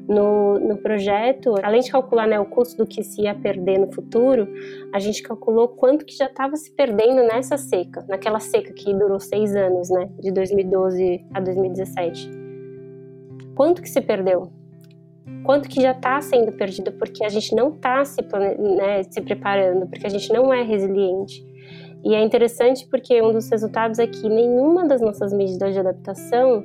No, 0.06 0.58
no 0.60 0.76
projeto, 0.76 1.54
além 1.62 1.80
de 1.80 1.90
calcular 1.90 2.26
né, 2.26 2.38
o 2.38 2.44
custo 2.44 2.76
do 2.76 2.86
que 2.86 3.02
se 3.02 3.22
ia 3.22 3.34
perder 3.34 3.78
no 3.78 3.90
futuro, 3.90 4.46
a 4.92 4.98
gente 4.98 5.22
calculou 5.22 5.68
quanto 5.68 6.04
que 6.04 6.14
já 6.14 6.26
estava 6.26 6.56
se 6.56 6.70
perdendo 6.72 7.22
nessa 7.22 7.56
seca, 7.56 8.04
naquela 8.06 8.38
seca 8.38 8.72
que 8.74 8.92
durou 8.92 9.18
seis 9.18 9.56
anos, 9.56 9.88
né, 9.88 10.10
de 10.20 10.30
2012 10.30 11.24
a 11.32 11.40
2017. 11.40 12.30
Quanto 13.54 13.80
que 13.80 13.88
se 13.88 14.00
perdeu? 14.02 14.52
Quanto 15.42 15.68
que 15.68 15.80
já 15.80 15.92
está 15.92 16.20
sendo 16.20 16.52
perdido 16.52 16.92
porque 16.92 17.24
a 17.24 17.28
gente 17.28 17.54
não 17.54 17.70
está 17.70 18.04
se, 18.04 18.20
né, 18.22 19.02
se 19.04 19.20
preparando, 19.22 19.86
porque 19.86 20.06
a 20.06 20.10
gente 20.10 20.30
não 20.32 20.52
é 20.52 20.62
resiliente. 20.62 21.53
E 22.04 22.14
é 22.14 22.22
interessante 22.22 22.86
porque 22.86 23.20
um 23.22 23.32
dos 23.32 23.48
resultados 23.48 23.98
é 23.98 24.06
que 24.06 24.28
nenhuma 24.28 24.86
das 24.86 25.00
nossas 25.00 25.32
medidas 25.32 25.72
de 25.72 25.80
adaptação, 25.80 26.62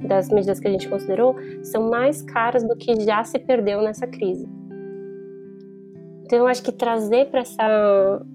das 0.00 0.30
medidas 0.30 0.58
que 0.58 0.66
a 0.66 0.70
gente 0.70 0.88
considerou, 0.88 1.36
são 1.62 1.90
mais 1.90 2.22
caras 2.22 2.64
do 2.64 2.74
que 2.74 2.98
já 3.00 3.22
se 3.22 3.38
perdeu 3.38 3.82
nessa 3.82 4.06
crise. 4.06 4.48
Então, 6.24 6.38
eu 6.38 6.46
acho 6.46 6.62
que 6.62 6.72
trazer 6.72 7.26
para 7.26 7.40
essa, 7.40 8.26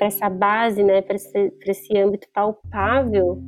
essa 0.00 0.28
base, 0.28 0.82
né, 0.82 1.00
para 1.00 1.16
esse, 1.16 1.52
esse 1.66 1.98
âmbito 1.98 2.28
palpável 2.32 3.38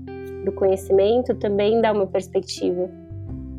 do 0.44 0.52
conhecimento, 0.52 1.34
também 1.34 1.82
dá 1.82 1.92
uma 1.92 2.06
perspectiva. 2.06 2.88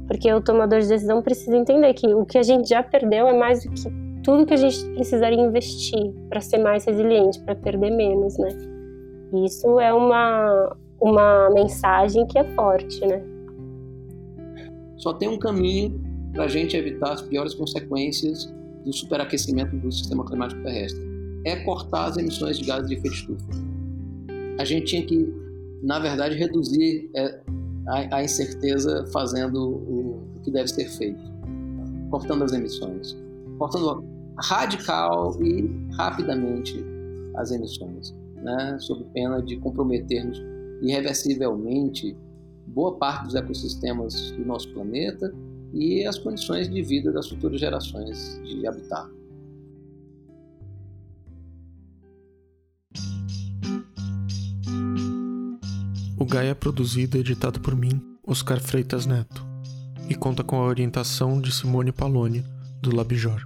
Porque 0.07 0.31
o 0.33 0.41
tomador 0.41 0.79
de 0.79 0.87
decisão 0.87 1.21
precisa 1.21 1.55
entender 1.55 1.93
que 1.93 2.07
o 2.13 2.25
que 2.25 2.37
a 2.37 2.43
gente 2.43 2.69
já 2.69 2.81
perdeu 2.81 3.27
é 3.27 3.37
mais 3.37 3.63
do 3.63 3.71
que 3.71 4.02
tudo 4.23 4.45
que 4.45 4.53
a 4.53 4.57
gente 4.57 4.83
precisaria 4.95 5.39
investir 5.39 6.13
para 6.29 6.39
ser 6.39 6.57
mais 6.57 6.85
resiliente, 6.85 7.39
para 7.41 7.55
perder 7.55 7.91
menos, 7.91 8.37
né? 8.37 8.49
Isso 9.45 9.79
é 9.79 9.93
uma, 9.93 10.75
uma 11.01 11.49
mensagem 11.49 12.25
que 12.27 12.39
é 12.39 12.43
forte, 12.55 13.05
né? 13.05 13.21
Só 14.97 15.13
tem 15.13 15.27
um 15.27 15.37
caminho 15.37 16.01
para 16.31 16.45
a 16.45 16.47
gente 16.47 16.77
evitar 16.77 17.13
as 17.13 17.21
piores 17.21 17.53
consequências 17.53 18.53
do 18.85 18.93
superaquecimento 18.93 19.75
do 19.75 19.91
sistema 19.91 20.25
climático 20.25 20.61
terrestre. 20.63 21.01
É 21.45 21.57
cortar 21.57 22.05
as 22.05 22.17
emissões 22.17 22.57
de 22.57 22.65
gases 22.65 22.87
de 22.87 22.95
efeito 22.95 23.15
estufa. 23.15 23.45
A 24.57 24.63
gente 24.63 24.85
tinha 24.85 25.05
que, 25.05 25.33
na 25.81 25.99
verdade, 25.99 26.35
reduzir 26.35 27.09
é, 27.15 27.41
a, 28.11 28.23
incerteza 28.23 29.05
fazendo 29.11 29.57
o, 29.57 30.23
o 30.37 30.39
que 30.43 30.51
deve 30.51 30.69
ser 30.69 30.85
feito, 30.89 31.21
cortando 32.09 32.43
as 32.43 32.53
emissões, 32.53 33.17
cortando 33.57 34.12
radical 34.37 35.37
e 35.41 35.69
rapidamente 35.95 36.83
as 37.35 37.51
emissões, 37.51 38.11
né, 38.35 38.77
sob 38.79 39.03
pena 39.13 39.41
de 39.41 39.57
comprometermos 39.57 40.41
irreversivelmente 40.81 42.15
boa 42.67 42.97
parte 42.97 43.25
dos 43.25 43.35
ecossistemas 43.35 44.31
do 44.31 44.45
nosso 44.45 44.71
planeta 44.73 45.33
e 45.73 46.05
as 46.05 46.17
condições 46.19 46.69
de 46.69 46.81
vida 46.81 47.11
das 47.11 47.27
futuras 47.29 47.59
gerações 47.59 48.39
de 48.43 48.67
habitar. 48.67 49.09
O 56.19 56.25
Gaia 56.25 56.49
é 56.49 56.53
produzido 56.53 57.17
e 57.17 57.19
editado 57.19 57.59
por 57.59 57.75
mim, 57.75 58.01
Oscar 58.25 58.59
Freitas 58.61 59.05
Neto, 59.05 59.45
e 60.07 60.15
conta 60.15 60.43
com 60.43 60.55
a 60.55 60.65
orientação 60.65 61.41
de 61.41 61.51
Simone 61.51 61.91
Paloni, 61.91 62.45
do 62.81 62.95
Labjor. 62.95 63.45